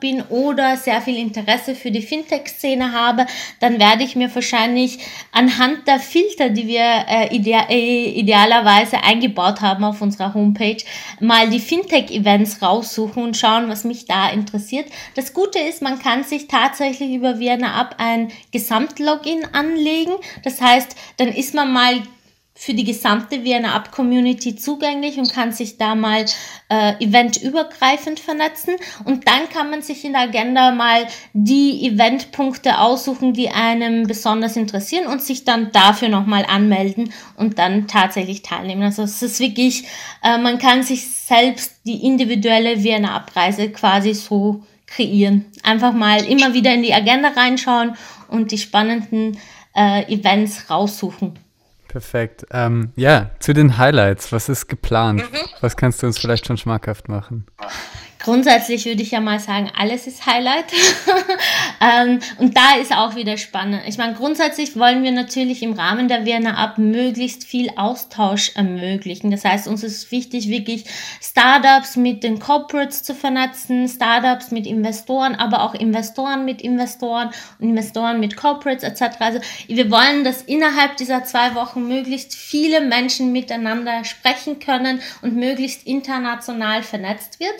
bin 0.00 0.22
oder 0.22 0.76
sehr 0.78 1.02
viel 1.02 1.18
Interesse 1.18 1.74
für 1.74 1.90
die 1.90 2.02
Fintech-Szene 2.02 2.92
habe, 2.92 3.26
dann 3.60 3.78
werde 3.78 4.04
ich 4.04 4.16
mir 4.16 4.34
wahrscheinlich 4.34 5.01
anhand 5.32 5.86
der 5.86 5.98
Filter, 5.98 6.50
die 6.50 6.66
wir 6.66 7.04
äh, 7.08 7.34
idea 7.34 7.66
äh, 7.68 8.10
idealerweise 8.10 9.02
eingebaut 9.02 9.60
haben 9.60 9.84
auf 9.84 10.00
unserer 10.00 10.34
Homepage, 10.34 10.82
mal 11.20 11.48
die 11.48 11.60
Fintech-Events 11.60 12.62
raussuchen 12.62 13.22
und 13.22 13.36
schauen, 13.36 13.68
was 13.68 13.84
mich 13.84 14.06
da 14.06 14.30
interessiert. 14.30 14.86
Das 15.14 15.32
Gute 15.32 15.58
ist, 15.58 15.82
man 15.82 15.98
kann 15.98 16.24
sich 16.24 16.48
tatsächlich 16.48 17.14
über 17.14 17.38
Vienna 17.38 17.74
Up 17.80 17.96
ein 17.98 18.30
Gesamtlogin 18.50 19.46
anlegen. 19.52 20.12
Das 20.44 20.60
heißt, 20.60 20.94
dann 21.16 21.28
ist 21.28 21.54
man 21.54 21.72
mal 21.72 22.02
für 22.54 22.74
die 22.74 22.84
gesamte 22.84 23.44
Vienna 23.44 23.74
Up 23.74 23.90
Community 23.90 24.54
zugänglich 24.54 25.18
und 25.18 25.32
kann 25.32 25.52
sich 25.52 25.78
da 25.78 25.94
mal 25.94 26.26
äh, 26.68 26.92
eventübergreifend 27.02 28.20
vernetzen. 28.20 28.76
Und 29.04 29.26
dann 29.26 29.48
kann 29.48 29.70
man 29.70 29.82
sich 29.82 30.04
in 30.04 30.12
der 30.12 30.22
Agenda 30.22 30.70
mal 30.70 31.06
die 31.32 31.86
Eventpunkte 31.86 32.78
aussuchen, 32.78 33.32
die 33.32 33.48
einem 33.48 34.06
besonders 34.06 34.56
interessieren 34.56 35.06
und 35.06 35.22
sich 35.22 35.44
dann 35.44 35.72
dafür 35.72 36.08
nochmal 36.08 36.44
anmelden 36.46 37.12
und 37.36 37.58
dann 37.58 37.88
tatsächlich 37.88 38.42
teilnehmen. 38.42 38.82
Also 38.82 39.02
es 39.02 39.22
ist 39.22 39.40
wirklich, 39.40 39.84
äh, 40.22 40.36
man 40.38 40.58
kann 40.58 40.82
sich 40.82 41.08
selbst 41.08 41.80
die 41.86 42.04
individuelle 42.04 42.84
Vienna 42.84 43.16
Abreise 43.16 43.70
quasi 43.70 44.12
so 44.12 44.62
kreieren. 44.86 45.46
Einfach 45.62 45.94
mal 45.94 46.22
immer 46.24 46.52
wieder 46.52 46.74
in 46.74 46.82
die 46.82 46.92
Agenda 46.92 47.30
reinschauen 47.30 47.96
und 48.28 48.52
die 48.52 48.58
spannenden 48.58 49.38
äh, 49.74 50.02
Events 50.12 50.68
raussuchen. 50.68 51.38
Perfekt. 51.92 52.46
Ähm, 52.50 52.92
ja, 52.96 53.32
zu 53.38 53.52
den 53.52 53.76
Highlights. 53.76 54.32
Was 54.32 54.48
ist 54.48 54.66
geplant? 54.66 55.20
Mhm. 55.30 55.36
Was 55.60 55.76
kannst 55.76 56.02
du 56.02 56.06
uns 56.06 56.18
vielleicht 56.18 56.46
schon 56.46 56.56
schmackhaft 56.56 57.10
machen? 57.10 57.44
Grundsätzlich 58.22 58.84
würde 58.84 59.02
ich 59.02 59.10
ja 59.10 59.20
mal 59.20 59.40
sagen, 59.40 59.70
alles 59.76 60.06
ist 60.06 60.26
Highlight. 60.26 60.66
ähm, 61.80 62.20
und 62.38 62.56
da 62.56 62.76
ist 62.80 62.92
auch 62.92 63.16
wieder 63.16 63.36
spannend. 63.36 63.82
Ich 63.86 63.98
meine, 63.98 64.14
grundsätzlich 64.14 64.78
wollen 64.78 65.02
wir 65.02 65.10
natürlich 65.10 65.62
im 65.62 65.72
Rahmen 65.72 66.06
der 66.06 66.24
Vienna 66.24 66.54
Up 66.54 66.78
möglichst 66.78 67.44
viel 67.44 67.70
Austausch 67.76 68.52
ermöglichen. 68.54 69.30
Das 69.30 69.44
heißt, 69.44 69.66
uns 69.66 69.82
ist 69.82 70.12
wichtig, 70.12 70.48
wirklich 70.48 70.84
Startups 71.20 71.96
mit 71.96 72.22
den 72.22 72.38
Corporates 72.38 73.02
zu 73.02 73.14
vernetzen, 73.14 73.88
Startups 73.88 74.52
mit 74.52 74.66
Investoren, 74.66 75.34
aber 75.34 75.62
auch 75.62 75.74
Investoren 75.74 76.44
mit 76.44 76.62
Investoren 76.62 77.30
und 77.58 77.70
Investoren 77.70 78.20
mit 78.20 78.36
Corporates 78.36 78.84
etc. 78.84 79.16
Also 79.18 79.40
wir 79.66 79.90
wollen, 79.90 80.22
dass 80.22 80.42
innerhalb 80.42 80.96
dieser 80.96 81.24
zwei 81.24 81.54
Wochen 81.56 81.88
möglichst 81.88 82.34
viele 82.34 82.80
Menschen 82.82 83.32
miteinander 83.32 84.04
sprechen 84.04 84.60
können 84.60 85.00
und 85.22 85.34
möglichst 85.34 85.86
international 85.86 86.82
vernetzt 86.82 87.40
wird. 87.40 87.54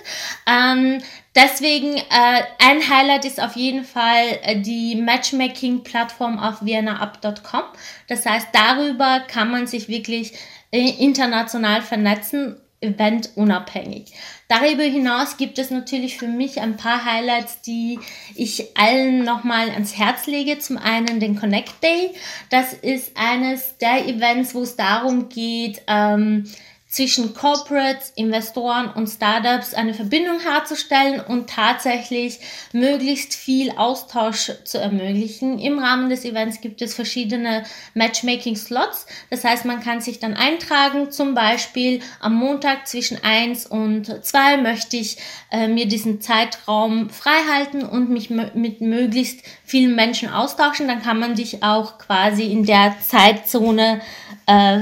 Ähm, 0.53 0.99
deswegen, 1.35 1.97
äh, 1.97 2.43
ein 2.59 2.89
Highlight 2.89 3.25
ist 3.25 3.41
auf 3.41 3.57
jeden 3.57 3.85
Fall 3.85 4.39
äh, 4.43 4.61
die 4.61 4.97
Matchmaking-Plattform 4.97 6.39
auf 6.39 6.63
viennaup.com. 6.65 7.63
Das 8.09 8.27
heißt, 8.27 8.49
darüber 8.53 9.21
kann 9.21 9.51
man 9.51 9.67
sich 9.67 9.89
wirklich 9.89 10.33
äh, 10.71 10.91
international 10.99 11.81
vernetzen, 11.81 12.57
eventunabhängig. 12.81 14.13
Darüber 14.49 14.83
hinaus 14.83 15.37
gibt 15.37 15.59
es 15.59 15.71
natürlich 15.71 16.19
für 16.19 16.27
mich 16.27 16.61
ein 16.61 16.77
paar 16.77 17.05
Highlights, 17.05 17.63
die 17.63 17.99
ich 18.35 18.77
allen 18.77 19.25
nochmal 19.25 19.71
ans 19.71 19.97
Herz 19.97 20.27
lege. 20.27 20.59
Zum 20.59 20.77
einen 20.77 21.21
den 21.21 21.39
Connect 21.39 21.83
Day. 21.83 22.11
Das 22.51 22.75
ist 22.75 23.13
eines 23.17 23.79
der 23.79 24.07
Events, 24.07 24.55
wo 24.55 24.63
es 24.63 24.77
darum 24.77 25.29
geht, 25.29 25.83
ähm, 25.87 26.45
zwischen 26.93 27.33
Corporates, 27.33 28.13
Investoren 28.17 28.91
und 28.91 29.07
Startups 29.07 29.73
eine 29.73 29.95
Verbindung 29.95 30.41
herzustellen 30.41 31.23
und 31.23 31.49
tatsächlich 31.49 32.39
möglichst 32.75 33.33
viel 33.33 33.71
Austausch 33.71 34.53
zu 34.65 34.77
ermöglichen. 34.77 35.59
Im 35.59 35.79
Rahmen 35.79 36.11
des 36.11 36.27
Events 36.27 36.61
gibt 36.61 36.83
es 36.83 36.93
verschiedene 36.95 37.63
Matchmaking-Slots. 37.95 39.07
Das 39.31 39.43
heißt, 39.43 39.65
man 39.65 39.81
kann 39.81 40.03
sich 40.03 40.19
dann 40.19 40.35
eintragen, 40.35 41.11
zum 41.11 41.33
Beispiel 41.33 42.01
am 42.21 42.35
Montag 42.35 42.87
zwischen 42.87 43.25
1 43.25 43.65
und 43.65 44.23
2 44.23 44.59
möchte 44.59 44.99
ich 44.99 45.17
äh, 45.51 45.69
mir 45.69 45.87
diesen 45.87 46.21
Zeitraum 46.21 47.09
frei 47.09 47.41
halten 47.51 47.85
und 47.85 48.11
mich 48.11 48.29
mit 48.29 48.83
möglichst 48.83 49.41
vielen 49.65 49.95
Menschen 49.95 50.29
austauschen. 50.29 50.89
Dann 50.89 51.01
kann 51.01 51.19
man 51.19 51.37
dich 51.37 51.63
auch 51.63 51.97
quasi 51.97 52.53
in 52.53 52.67
der 52.67 52.95
Zeitzone 53.01 54.03
äh, 54.45 54.81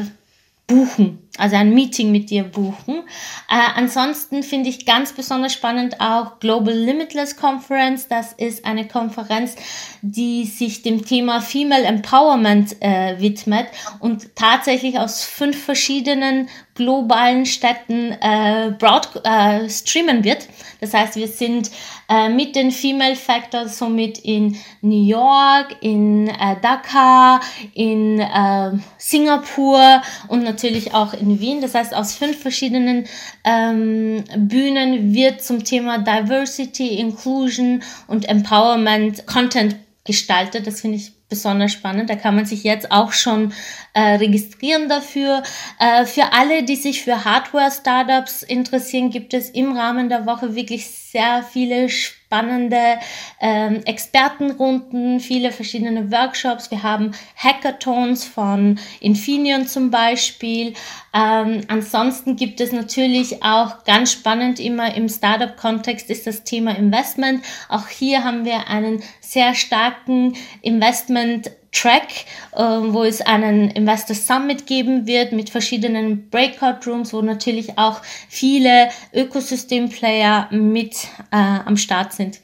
buchen, 0.71 1.30
also 1.41 1.57
ein 1.57 1.75
Meeting 1.75 2.13
mit 2.13 2.31
dir 2.31 2.45
buchen. 2.45 3.03
Äh, 3.49 3.59
ansonsten 3.75 4.43
finde 4.43 4.69
ich 4.69 4.87
ganz 4.87 5.13
besonders 5.13 5.53
spannend 5.53 6.01
auch 6.01 6.39
Global 6.39 6.75
Limitless 6.75 7.37
Conference. 7.37 8.09
Das 8.09 8.33
ist 8.35 8.65
eine 8.65 8.87
Konferenz, 8.87 9.57
die 10.03 10.45
sich 10.45 10.83
dem 10.83 11.05
Thema 11.05 11.41
Female 11.41 11.85
Empowerment 11.85 12.77
äh, 12.81 13.21
widmet 13.21 13.67
und 13.99 14.37
tatsächlich 14.37 14.99
aus 14.99 15.25
fünf 15.25 15.63
verschiedenen 15.65 16.49
globalen 16.75 17.45
Städten 17.45 18.13
äh, 18.23 18.73
broad, 18.79 19.09
äh, 19.25 19.69
streamen 19.69 20.25
wird. 20.25 20.49
Das 20.81 20.95
heißt, 20.95 21.17
wir 21.17 21.29
sind 21.29 21.71
äh, 22.09 22.31
mit 22.31 22.57
den 22.57 22.71
Female 22.71 23.17
Factors 23.17 23.79
somit 23.79 24.19
in 24.19 24.57
New 24.81 25.07
York, 25.07 25.77
in 25.81 26.29
äh, 26.29 26.57
Dakar, 26.63 27.41
in 27.75 28.19
äh, 28.19 28.71
Singapur 28.97 30.01
und 30.29 30.43
natürlich 30.43 30.95
auch 30.95 31.13
in 31.13 31.30
Wien. 31.39 31.61
Das 31.61 31.75
heißt, 31.75 31.95
aus 31.95 32.15
fünf 32.15 32.41
verschiedenen 32.41 33.05
ähm, 33.45 34.25
Bühnen 34.37 35.15
wird 35.15 35.43
zum 35.43 35.63
Thema 35.63 35.99
Diversity, 35.99 36.99
Inclusion 36.99 37.83
und 38.09 38.29
Empowerment 38.29 39.27
Content 39.27 39.77
gestaltet. 40.05 40.67
Das 40.67 40.81
finde 40.81 40.97
ich 40.97 41.13
besonders 41.29 41.73
spannend. 41.73 42.11
Da 42.11 42.17
kann 42.17 42.35
man 42.35 42.47
sich 42.47 42.65
jetzt 42.65 42.91
auch 42.91 43.13
schon 43.13 43.53
äh, 43.93 44.17
registrieren 44.17 44.89
dafür. 44.89 45.43
Äh, 45.79 46.05
für 46.05 46.33
alle, 46.33 46.63
die 46.63 46.77
sich 46.77 47.03
für 47.03 47.25
Hardware-Startups 47.25 48.43
interessieren, 48.43 49.11
gibt 49.11 49.35
es 49.35 49.51
im 49.51 49.77
Rahmen 49.77 50.09
der 50.09 50.27
Woche 50.27 50.55
wirklich 50.55 50.89
sehr 50.89 51.43
viele 51.43 51.89
spannende 51.89 53.01
ähm, 53.41 53.83
Expertenrunden, 53.85 55.19
viele 55.19 55.51
verschiedene 55.51 56.13
Workshops. 56.13 56.71
Wir 56.71 56.85
haben 56.85 57.11
Hackathons 57.37 58.25
von 58.25 58.79
Infineon 59.01 59.67
zum 59.67 59.91
Beispiel. 59.91 60.75
Ähm, 61.13 61.63
ansonsten 61.67 62.37
gibt 62.37 62.61
es 62.61 62.71
natürlich 62.71 63.43
auch 63.43 63.83
ganz 63.83 64.13
spannend 64.13 64.61
immer 64.61 64.95
im 64.95 65.09
Startup-Kontext 65.09 66.09
ist 66.11 66.29
das 66.29 66.45
Thema 66.45 66.77
Investment. 66.77 67.45
Auch 67.69 67.89
hier 67.89 68.23
haben 68.23 68.45
wir 68.45 68.69
einen 68.69 69.03
sehr 69.21 69.55
starken 69.55 70.37
Investment 70.63 71.51
Track, 71.73 72.09
äh, 72.53 72.59
wo 72.59 73.05
es 73.05 73.21
einen 73.21 73.71
Investor 73.71 74.17
Summit 74.17 74.67
geben 74.67 75.07
wird 75.07 75.33
mit 75.33 75.51
verschiedenen 75.51 76.29
Breakout 76.31 76.89
Rooms, 76.89 77.13
wo 77.13 77.23
natürlich 77.23 77.79
auch 77.79 78.03
viele 78.29 78.89
Ökosystem-Player 79.15 80.49
mit 80.51 81.09
äh, 81.31 81.37
am 81.37 81.77
Start 81.77 82.13
sind. 82.13 82.41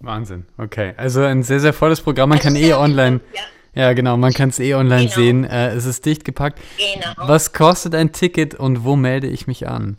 Wahnsinn, 0.00 0.46
okay. 0.58 0.94
Also 0.96 1.22
ein 1.22 1.44
sehr, 1.44 1.60
sehr 1.60 1.72
volles 1.72 2.00
Programm. 2.00 2.30
Man 2.30 2.40
kann 2.40 2.56
eh 2.56 2.72
online. 2.74 3.20
Ja. 3.34 3.42
Ja, 3.74 3.94
genau, 3.94 4.18
man 4.18 4.34
kann 4.34 4.50
es 4.50 4.58
eh 4.58 4.74
online 4.74 5.04
genau. 5.04 5.14
sehen. 5.14 5.44
Äh, 5.44 5.70
es 5.70 5.86
ist 5.86 6.04
dicht 6.04 6.26
gepackt. 6.26 6.60
Genau. 6.76 7.14
Was 7.16 7.54
kostet 7.54 7.94
ein 7.94 8.12
Ticket 8.12 8.54
und 8.54 8.84
wo 8.84 8.96
melde 8.96 9.28
ich 9.28 9.46
mich 9.46 9.66
an? 9.66 9.96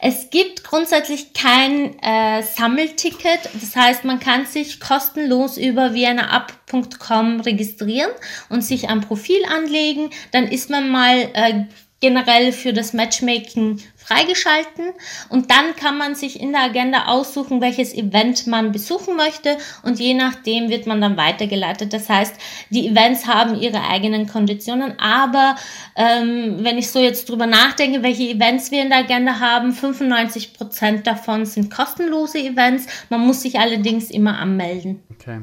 Es 0.00 0.30
gibt 0.30 0.64
grundsätzlich 0.64 1.32
kein 1.32 1.98
äh, 2.00 2.42
Sammelticket, 2.42 3.40
das 3.52 3.76
heißt, 3.76 4.04
man 4.04 4.20
kann 4.20 4.46
sich 4.46 4.80
kostenlos 4.80 5.56
über 5.58 5.94
viennaup.com 5.94 7.40
registrieren 7.40 8.10
und 8.48 8.62
sich 8.62 8.88
ein 8.88 9.00
Profil 9.00 9.44
anlegen. 9.44 10.10
Dann 10.32 10.46
ist 10.48 10.70
man 10.70 10.90
mal 10.90 11.28
äh, 11.34 11.64
generell 12.00 12.52
für 12.52 12.72
das 12.72 12.94
Matchmaking 12.94 13.78
freigeschalten 13.96 14.92
und 15.28 15.50
dann 15.50 15.76
kann 15.76 15.98
man 15.98 16.14
sich 16.14 16.40
in 16.40 16.52
der 16.52 16.62
Agenda 16.62 17.06
aussuchen, 17.06 17.60
welches 17.60 17.94
Event 17.94 18.46
man 18.46 18.72
besuchen 18.72 19.16
möchte 19.16 19.58
und 19.82 20.00
je 20.00 20.14
nachdem 20.14 20.70
wird 20.70 20.86
man 20.86 21.00
dann 21.00 21.18
weitergeleitet. 21.18 21.92
Das 21.92 22.08
heißt, 22.08 22.34
die 22.70 22.88
Events 22.88 23.26
haben 23.26 23.60
ihre 23.60 23.86
eigenen 23.86 24.26
Konditionen, 24.26 24.98
aber 24.98 25.56
ähm, 25.94 26.58
wenn 26.60 26.78
ich 26.78 26.90
so 26.90 26.98
jetzt 26.98 27.28
drüber 27.28 27.46
nachdenke, 27.46 28.02
welche 28.02 28.30
Events 28.30 28.70
wir 28.70 28.82
in 28.82 28.88
der 28.88 29.00
Agenda 29.00 29.38
haben, 29.38 29.72
95 29.72 30.54
Prozent 30.54 31.06
davon 31.06 31.44
sind 31.44 31.70
kostenlose 31.70 32.38
Events. 32.38 32.86
Man 33.10 33.20
muss 33.20 33.42
sich 33.42 33.58
allerdings 33.58 34.10
immer 34.10 34.38
anmelden. 34.38 35.02
Okay. 35.10 35.42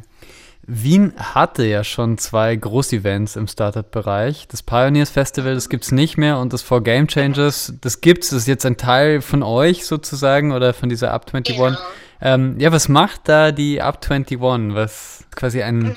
Wien 0.69 1.13
hatte 1.17 1.65
ja 1.65 1.85
schon 1.85 2.17
zwei 2.17 2.53
Großevents 2.53 3.37
im 3.37 3.47
Startup-Bereich. 3.47 4.49
Das 4.49 4.61
Pioneers 4.61 5.09
Festival, 5.09 5.55
das 5.55 5.69
gibt 5.69 5.85
es 5.85 5.93
nicht 5.93 6.17
mehr 6.17 6.39
und 6.39 6.51
das 6.51 6.61
For 6.61 6.83
Game 6.83 7.07
Changers, 7.07 7.73
das 7.79 8.01
gibt 8.01 8.25
es. 8.25 8.31
Das 8.31 8.39
ist 8.39 8.47
jetzt 8.47 8.65
ein 8.65 8.75
Teil 8.75 9.21
von 9.21 9.43
euch 9.43 9.85
sozusagen 9.85 10.51
oder 10.51 10.73
von 10.73 10.89
dieser 10.89 11.13
Up 11.13 11.27
21. 11.33 11.55
Genau. 11.55 11.77
Ähm, 12.19 12.59
ja, 12.59 12.73
was 12.73 12.89
macht 12.89 13.29
da 13.29 13.53
die 13.53 13.81
Up 13.81 13.99
21? 14.03 14.75
Was 14.75 15.25
quasi 15.33 15.63
ein, 15.63 15.79
mhm. 15.79 15.95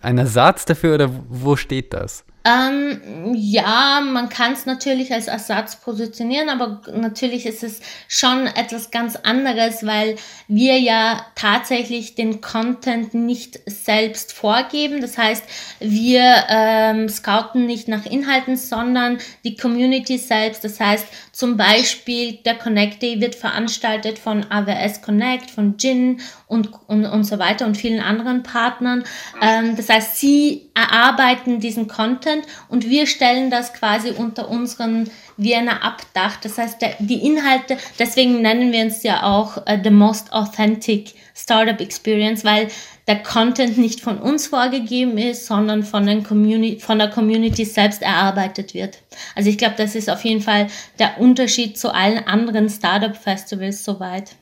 ein 0.00 0.18
Ersatz 0.18 0.64
dafür 0.64 0.96
oder 0.96 1.10
wo 1.28 1.54
steht 1.54 1.94
das? 1.94 2.24
Ähm, 2.46 3.32
ja, 3.34 4.02
man 4.04 4.28
kann 4.28 4.52
es 4.52 4.66
natürlich 4.66 5.14
als 5.14 5.28
Ersatz 5.28 5.76
positionieren, 5.76 6.50
aber 6.50 6.82
natürlich 6.92 7.46
ist 7.46 7.64
es 7.64 7.80
schon 8.06 8.46
etwas 8.46 8.90
ganz 8.90 9.16
anderes, 9.16 9.86
weil 9.86 10.16
wir 10.46 10.78
ja 10.78 11.24
tatsächlich 11.36 12.16
den 12.16 12.42
Content 12.42 13.14
nicht 13.14 13.60
selbst 13.64 14.34
vorgeben. 14.34 15.00
Das 15.00 15.16
heißt, 15.16 15.42
wir 15.80 16.44
ähm, 16.50 17.08
scouten 17.08 17.64
nicht 17.64 17.88
nach 17.88 18.04
Inhalten, 18.04 18.58
sondern 18.58 19.18
die 19.44 19.56
Community 19.56 20.18
selbst. 20.18 20.64
Das 20.64 20.78
heißt, 20.78 21.06
zum 21.32 21.56
Beispiel 21.56 22.34
der 22.44 22.56
Connect 22.56 23.00
Day 23.00 23.22
wird 23.22 23.36
veranstaltet 23.36 24.18
von 24.18 24.44
AWS 24.50 25.00
Connect, 25.00 25.50
von 25.50 25.78
Gin 25.78 26.20
und, 26.46 26.70
und, 26.88 27.06
und 27.06 27.24
so 27.24 27.38
weiter 27.38 27.64
und 27.64 27.76
vielen 27.76 28.00
anderen 28.00 28.42
Partnern. 28.42 29.02
Ähm, 29.40 29.76
das 29.76 29.88
heißt, 29.88 30.18
sie 30.18 30.70
erarbeiten 30.74 31.58
diesen 31.58 31.88
Content 31.88 32.33
und 32.68 32.88
wir 32.88 33.06
stellen 33.06 33.50
das 33.50 33.72
quasi 33.72 34.10
unter 34.10 34.48
unseren 34.48 35.10
Vienna 35.36 35.82
Abdach. 35.82 36.36
Das 36.42 36.58
heißt, 36.58 36.80
der, 36.80 36.94
die 36.98 37.26
Inhalte, 37.26 37.76
deswegen 37.98 38.42
nennen 38.42 38.72
wir 38.72 38.84
uns 38.84 39.02
ja 39.02 39.22
auch 39.22 39.56
uh, 39.56 39.78
The 39.82 39.90
Most 39.90 40.32
Authentic 40.32 41.14
Startup 41.34 41.80
Experience, 41.80 42.44
weil 42.44 42.68
der 43.06 43.22
Content 43.22 43.76
nicht 43.76 44.00
von 44.00 44.18
uns 44.18 44.46
vorgegeben 44.46 45.18
ist, 45.18 45.46
sondern 45.46 45.82
von, 45.82 46.06
den 46.06 46.22
Community, 46.22 46.80
von 46.80 46.98
der 46.98 47.10
Community 47.10 47.64
selbst 47.64 48.02
erarbeitet 48.02 48.72
wird. 48.72 48.98
Also 49.34 49.50
ich 49.50 49.58
glaube, 49.58 49.74
das 49.76 49.94
ist 49.94 50.08
auf 50.08 50.24
jeden 50.24 50.40
Fall 50.40 50.68
der 50.98 51.18
Unterschied 51.18 51.76
zu 51.76 51.92
allen 51.92 52.26
anderen 52.26 52.70
Startup 52.70 53.16
Festivals 53.16 53.84
soweit. 53.84 54.36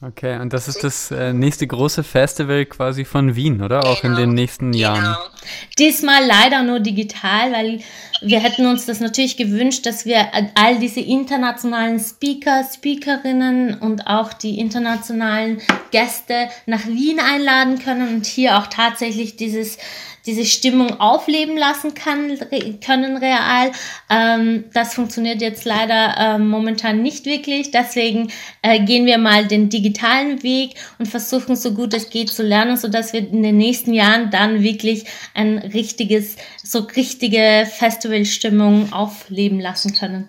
Okay, 0.00 0.38
und 0.38 0.52
das 0.52 0.68
ist 0.68 0.84
das 0.84 1.10
äh, 1.10 1.32
nächste 1.32 1.66
große 1.66 2.04
Festival 2.04 2.66
quasi 2.66 3.04
von 3.04 3.34
Wien, 3.34 3.62
oder? 3.62 3.84
Auch 3.84 4.00
genau. 4.00 4.14
in 4.14 4.20
den 4.20 4.34
nächsten 4.34 4.70
genau. 4.70 5.16
Diesmal 5.78 6.24
leider 6.26 6.62
nur 6.62 6.80
digital, 6.80 7.52
weil 7.52 7.80
wir 8.20 8.40
hätten 8.40 8.66
uns 8.66 8.86
das 8.86 9.00
natürlich 9.00 9.36
gewünscht, 9.36 9.86
dass 9.86 10.04
wir 10.04 10.26
all 10.54 10.78
diese 10.78 11.00
internationalen 11.00 12.00
Speaker, 12.00 12.64
Speakerinnen 12.64 13.78
und 13.78 14.06
auch 14.06 14.32
die 14.32 14.58
internationalen 14.58 15.60
Gäste 15.92 16.48
nach 16.66 16.86
Wien 16.86 17.20
einladen 17.20 17.78
können 17.78 18.16
und 18.16 18.26
hier 18.26 18.58
auch 18.58 18.66
tatsächlich 18.66 19.36
dieses 19.36 19.78
diese 20.28 20.44
Stimmung 20.44 21.00
aufleben 21.00 21.56
lassen 21.56 21.94
kann, 21.94 22.38
können 22.84 23.16
real. 23.16 23.72
Ähm, 24.10 24.64
das 24.74 24.92
funktioniert 24.92 25.40
jetzt 25.40 25.64
leider 25.64 26.16
äh, 26.18 26.38
momentan 26.38 27.02
nicht 27.02 27.24
wirklich. 27.24 27.70
Deswegen 27.70 28.30
äh, 28.60 28.84
gehen 28.84 29.06
wir 29.06 29.16
mal 29.16 29.46
den 29.46 29.70
digitalen 29.70 30.42
Weg 30.42 30.74
und 30.98 31.06
versuchen 31.06 31.56
so 31.56 31.72
gut 31.72 31.94
es 31.94 32.10
geht 32.10 32.28
zu 32.28 32.42
lernen, 32.42 32.76
sodass 32.76 33.14
wir 33.14 33.20
in 33.20 33.42
den 33.42 33.56
nächsten 33.56 33.94
Jahren 33.94 34.30
dann 34.30 34.62
wirklich 34.62 35.06
ein 35.38 35.58
richtiges, 35.58 36.36
so 36.62 36.80
richtige 36.80 37.66
Festivalstimmung 37.70 38.92
aufleben 38.92 39.60
lassen 39.60 39.94
können 39.94 40.28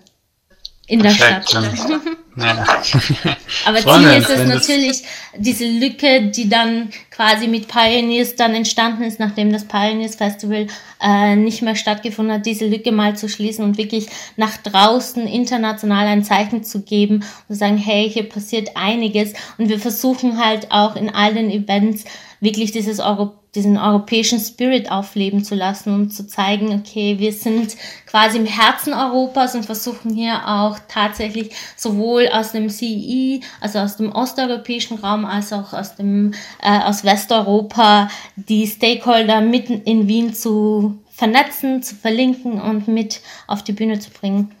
in 0.86 1.02
der 1.02 1.10
Stadt. 1.10 1.46
Ja. 2.36 2.64
Aber 3.66 3.78
Ziel 3.78 4.08
ist 4.18 4.30
es 4.30 4.46
natürlich, 4.46 5.02
diese 5.36 5.66
Lücke, 5.66 6.30
die 6.30 6.48
dann 6.48 6.90
quasi 7.10 7.48
mit 7.48 7.66
Pioneers 7.66 8.36
dann 8.36 8.54
entstanden 8.54 9.02
ist, 9.02 9.18
nachdem 9.18 9.52
das 9.52 9.64
Pioneers 9.64 10.14
Festival 10.14 10.68
äh, 11.02 11.34
nicht 11.34 11.60
mehr 11.60 11.74
stattgefunden 11.74 12.36
hat, 12.36 12.46
diese 12.46 12.66
Lücke 12.66 12.92
mal 12.92 13.16
zu 13.16 13.28
schließen 13.28 13.64
und 13.64 13.78
wirklich 13.78 14.06
nach 14.36 14.56
draußen 14.58 15.26
international 15.26 16.06
ein 16.06 16.24
Zeichen 16.24 16.62
zu 16.62 16.82
geben 16.82 17.16
und 17.16 17.24
zu 17.48 17.54
sagen, 17.56 17.76
hey, 17.76 18.08
hier 18.08 18.28
passiert 18.28 18.76
einiges. 18.76 19.32
Und 19.58 19.68
wir 19.68 19.80
versuchen 19.80 20.42
halt 20.42 20.70
auch 20.70 20.94
in 20.94 21.10
all 21.10 21.34
den 21.34 21.50
Events 21.50 22.04
wirklich 22.40 22.70
dieses 22.70 23.00
Euro 23.00 23.39
diesen 23.54 23.76
europäischen 23.76 24.38
Spirit 24.38 24.90
aufleben 24.90 25.42
zu 25.42 25.54
lassen 25.54 25.92
und 25.92 26.10
zu 26.10 26.26
zeigen, 26.26 26.72
okay, 26.72 27.18
wir 27.18 27.32
sind 27.32 27.76
quasi 28.06 28.38
im 28.38 28.46
Herzen 28.46 28.92
Europas 28.92 29.54
und 29.54 29.64
versuchen 29.64 30.14
hier 30.14 30.46
auch 30.46 30.78
tatsächlich 30.88 31.50
sowohl 31.76 32.28
aus 32.28 32.52
dem 32.52 32.68
CEE, 32.70 33.40
also 33.60 33.80
aus 33.80 33.96
dem 33.96 34.12
osteuropäischen 34.12 34.98
Raum, 34.98 35.24
als 35.24 35.52
auch 35.52 35.72
aus 35.72 35.96
dem 35.96 36.32
äh, 36.62 36.80
aus 36.80 37.04
Westeuropa 37.04 38.08
die 38.36 38.66
Stakeholder 38.66 39.40
mitten 39.40 39.82
in 39.82 40.06
Wien 40.06 40.32
zu 40.32 40.98
vernetzen, 41.10 41.82
zu 41.82 41.96
verlinken 41.96 42.60
und 42.60 42.88
mit 42.88 43.20
auf 43.46 43.64
die 43.64 43.72
Bühne 43.72 43.98
zu 43.98 44.10
bringen. 44.10 44.52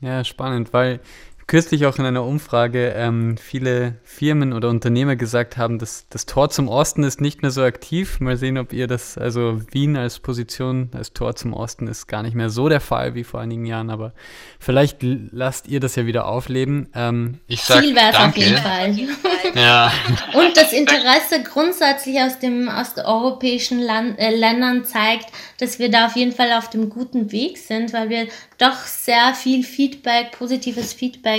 Ja, 0.00 0.22
spannend, 0.22 0.72
weil 0.72 1.00
kürzlich 1.46 1.86
auch 1.86 1.98
in 1.98 2.04
einer 2.04 2.24
Umfrage 2.24 2.94
ähm, 2.96 3.36
viele 3.36 3.96
Firmen 4.02 4.52
oder 4.52 4.68
Unternehmer 4.68 5.16
gesagt 5.16 5.56
haben, 5.56 5.78
dass 5.78 6.06
das 6.08 6.26
Tor 6.26 6.50
zum 6.50 6.68
Osten 6.68 7.02
ist 7.02 7.20
nicht 7.20 7.42
mehr 7.42 7.50
so 7.50 7.62
aktiv. 7.62 8.20
Mal 8.20 8.36
sehen, 8.36 8.58
ob 8.58 8.72
ihr 8.72 8.86
das, 8.86 9.18
also 9.18 9.60
Wien 9.70 9.96
als 9.96 10.20
Position, 10.20 10.90
als 10.94 11.12
Tor 11.12 11.36
zum 11.36 11.52
Osten 11.52 11.86
ist 11.86 12.06
gar 12.06 12.22
nicht 12.22 12.34
mehr 12.34 12.50
so 12.50 12.68
der 12.68 12.80
Fall 12.80 13.14
wie 13.14 13.24
vor 13.24 13.40
einigen 13.40 13.66
Jahren, 13.66 13.90
aber 13.90 14.12
vielleicht 14.58 14.98
lasst 15.02 15.68
ihr 15.68 15.80
das 15.80 15.96
ja 15.96 16.06
wieder 16.06 16.26
aufleben. 16.26 16.88
Ähm, 16.94 17.40
ich 17.46 17.62
sag 17.62 17.80
Viel 17.80 17.94
wert 17.94 18.18
auf 18.18 18.36
jeden 18.36 18.58
Fall. 18.58 18.94
ja. 19.54 19.92
Und 20.34 20.56
das 20.56 20.72
Interesse 20.72 21.42
grundsätzlich 21.42 22.20
aus 22.20 22.38
dem 22.38 22.68
aus 22.68 22.94
den 22.94 23.04
europäischen 23.04 23.80
Land, 23.80 24.18
äh, 24.18 24.30
Ländern 24.34 24.84
zeigt, 24.84 25.26
dass 25.58 25.78
wir 25.78 25.90
da 25.90 26.06
auf 26.06 26.16
jeden 26.16 26.32
Fall 26.32 26.52
auf 26.52 26.70
dem 26.70 26.90
guten 26.90 27.32
Weg 27.32 27.58
sind, 27.58 27.92
weil 27.92 28.08
wir 28.08 28.28
doch 28.58 28.76
sehr 28.86 29.34
viel 29.34 29.62
Feedback, 29.62 30.32
positives 30.32 30.92
Feedback 30.92 31.33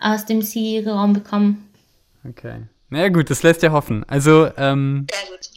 aus 0.00 0.26
dem 0.26 0.42
CE-Raum 0.42 1.12
bekommen. 1.12 1.68
Okay. 2.28 2.62
Na 2.90 3.00
ja, 3.00 3.08
gut, 3.10 3.28
das 3.28 3.42
lässt 3.42 3.62
ja 3.62 3.70
hoffen. 3.70 4.02
Also, 4.08 4.48
ähm, 4.56 5.06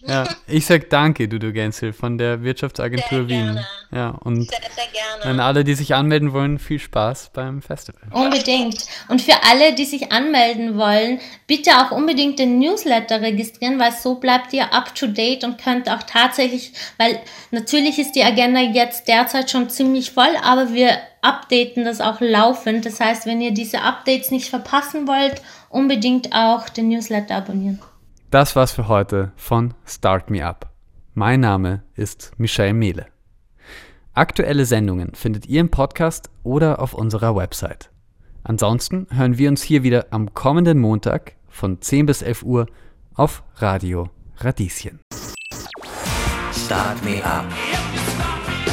ja, 0.06 0.28
ich 0.48 0.66
sag 0.66 0.90
danke, 0.90 1.30
Dudu 1.30 1.54
Gänzel 1.54 1.94
von 1.94 2.18
der 2.18 2.44
Wirtschaftsagentur 2.44 3.20
sehr 3.20 3.28
Wien. 3.30 3.46
Gerne. 3.46 3.68
Ja, 3.94 4.10
und 4.10 4.50
sehr, 4.50 4.60
sehr 4.60 4.88
gerne. 4.92 5.32
an 5.32 5.40
alle, 5.40 5.64
die 5.64 5.76
sich 5.76 5.96
anmelden 5.96 6.34
wollen, 6.34 6.60
viel 6.60 6.80
Spaß 6.80 7.32
beim 7.34 7.62
Festival. 7.62 8.02
Unbedingt. 8.12 8.86
Und 9.08 9.22
für 9.22 9.44
alle, 9.50 9.74
die 9.74 9.86
sich 9.86 10.12
anmelden 10.12 10.78
wollen, 10.78 11.22
bitte 11.48 11.72
auch 11.72 11.92
unbedingt 11.92 12.38
den 12.38 12.60
Newsletter 12.60 13.22
registrieren, 13.22 13.80
weil 13.80 13.94
so 13.94 14.16
bleibt 14.16 14.52
ihr 14.52 14.74
up 14.74 14.94
to 14.94 15.08
date 15.08 15.46
und 15.46 15.58
könnt 15.58 15.90
auch 15.90 16.04
tatsächlich, 16.04 16.74
weil 16.98 17.18
natürlich 17.52 17.98
ist 17.98 18.12
die 18.12 18.24
Agenda 18.24 18.60
jetzt 18.60 19.08
derzeit 19.08 19.50
schon 19.50 19.70
ziemlich 19.70 20.12
voll, 20.12 20.36
aber 20.44 20.74
wir 20.74 20.98
updaten 21.22 21.86
das 21.86 22.02
auch 22.02 22.20
laufend. 22.20 22.86
Das 22.86 23.00
heißt, 23.00 23.26
wenn 23.26 23.42
ihr 23.42 23.54
diese 23.54 23.82
Updates 23.82 24.32
nicht 24.32 24.50
verpassen 24.50 25.08
wollt, 25.08 25.42
unbedingt 25.70 26.34
auch 26.34 26.70
den 26.70 26.90
Newsletter 26.90 27.36
abonnieren. 27.36 27.80
Das 28.30 28.56
war's 28.56 28.72
für 28.72 28.88
heute 28.88 29.32
von 29.36 29.74
Start 29.86 30.30
Me 30.30 30.46
Up. 30.46 30.70
Mein 31.14 31.42
Name 31.42 31.84
ist 31.96 32.32
Michelle 32.38 32.74
Mehle. 32.74 33.08
Aktuelle 34.14 34.66
Sendungen 34.66 35.14
findet 35.16 35.46
ihr 35.46 35.62
im 35.62 35.70
Podcast 35.70 36.30
oder 36.44 36.82
auf 36.82 36.94
unserer 36.94 37.36
Website. 37.36 37.90
Ansonsten 38.44 39.08
hören 39.12 39.38
wir 39.38 39.50
uns 39.50 39.62
hier 39.62 39.84
wieder 39.84 40.08
am 40.12 40.34
kommenden 40.34 40.80
Montag 40.80 41.36
von 41.48 41.82
10 41.82 42.06
bis 42.08 42.22
11 42.22 42.44
Uhr 42.44 42.66
auf 43.14 43.44
Radio 43.58 44.10
Radieschen. 44.38 45.00
Start 46.54 47.04
Me 47.04 47.24
Up 47.24 47.46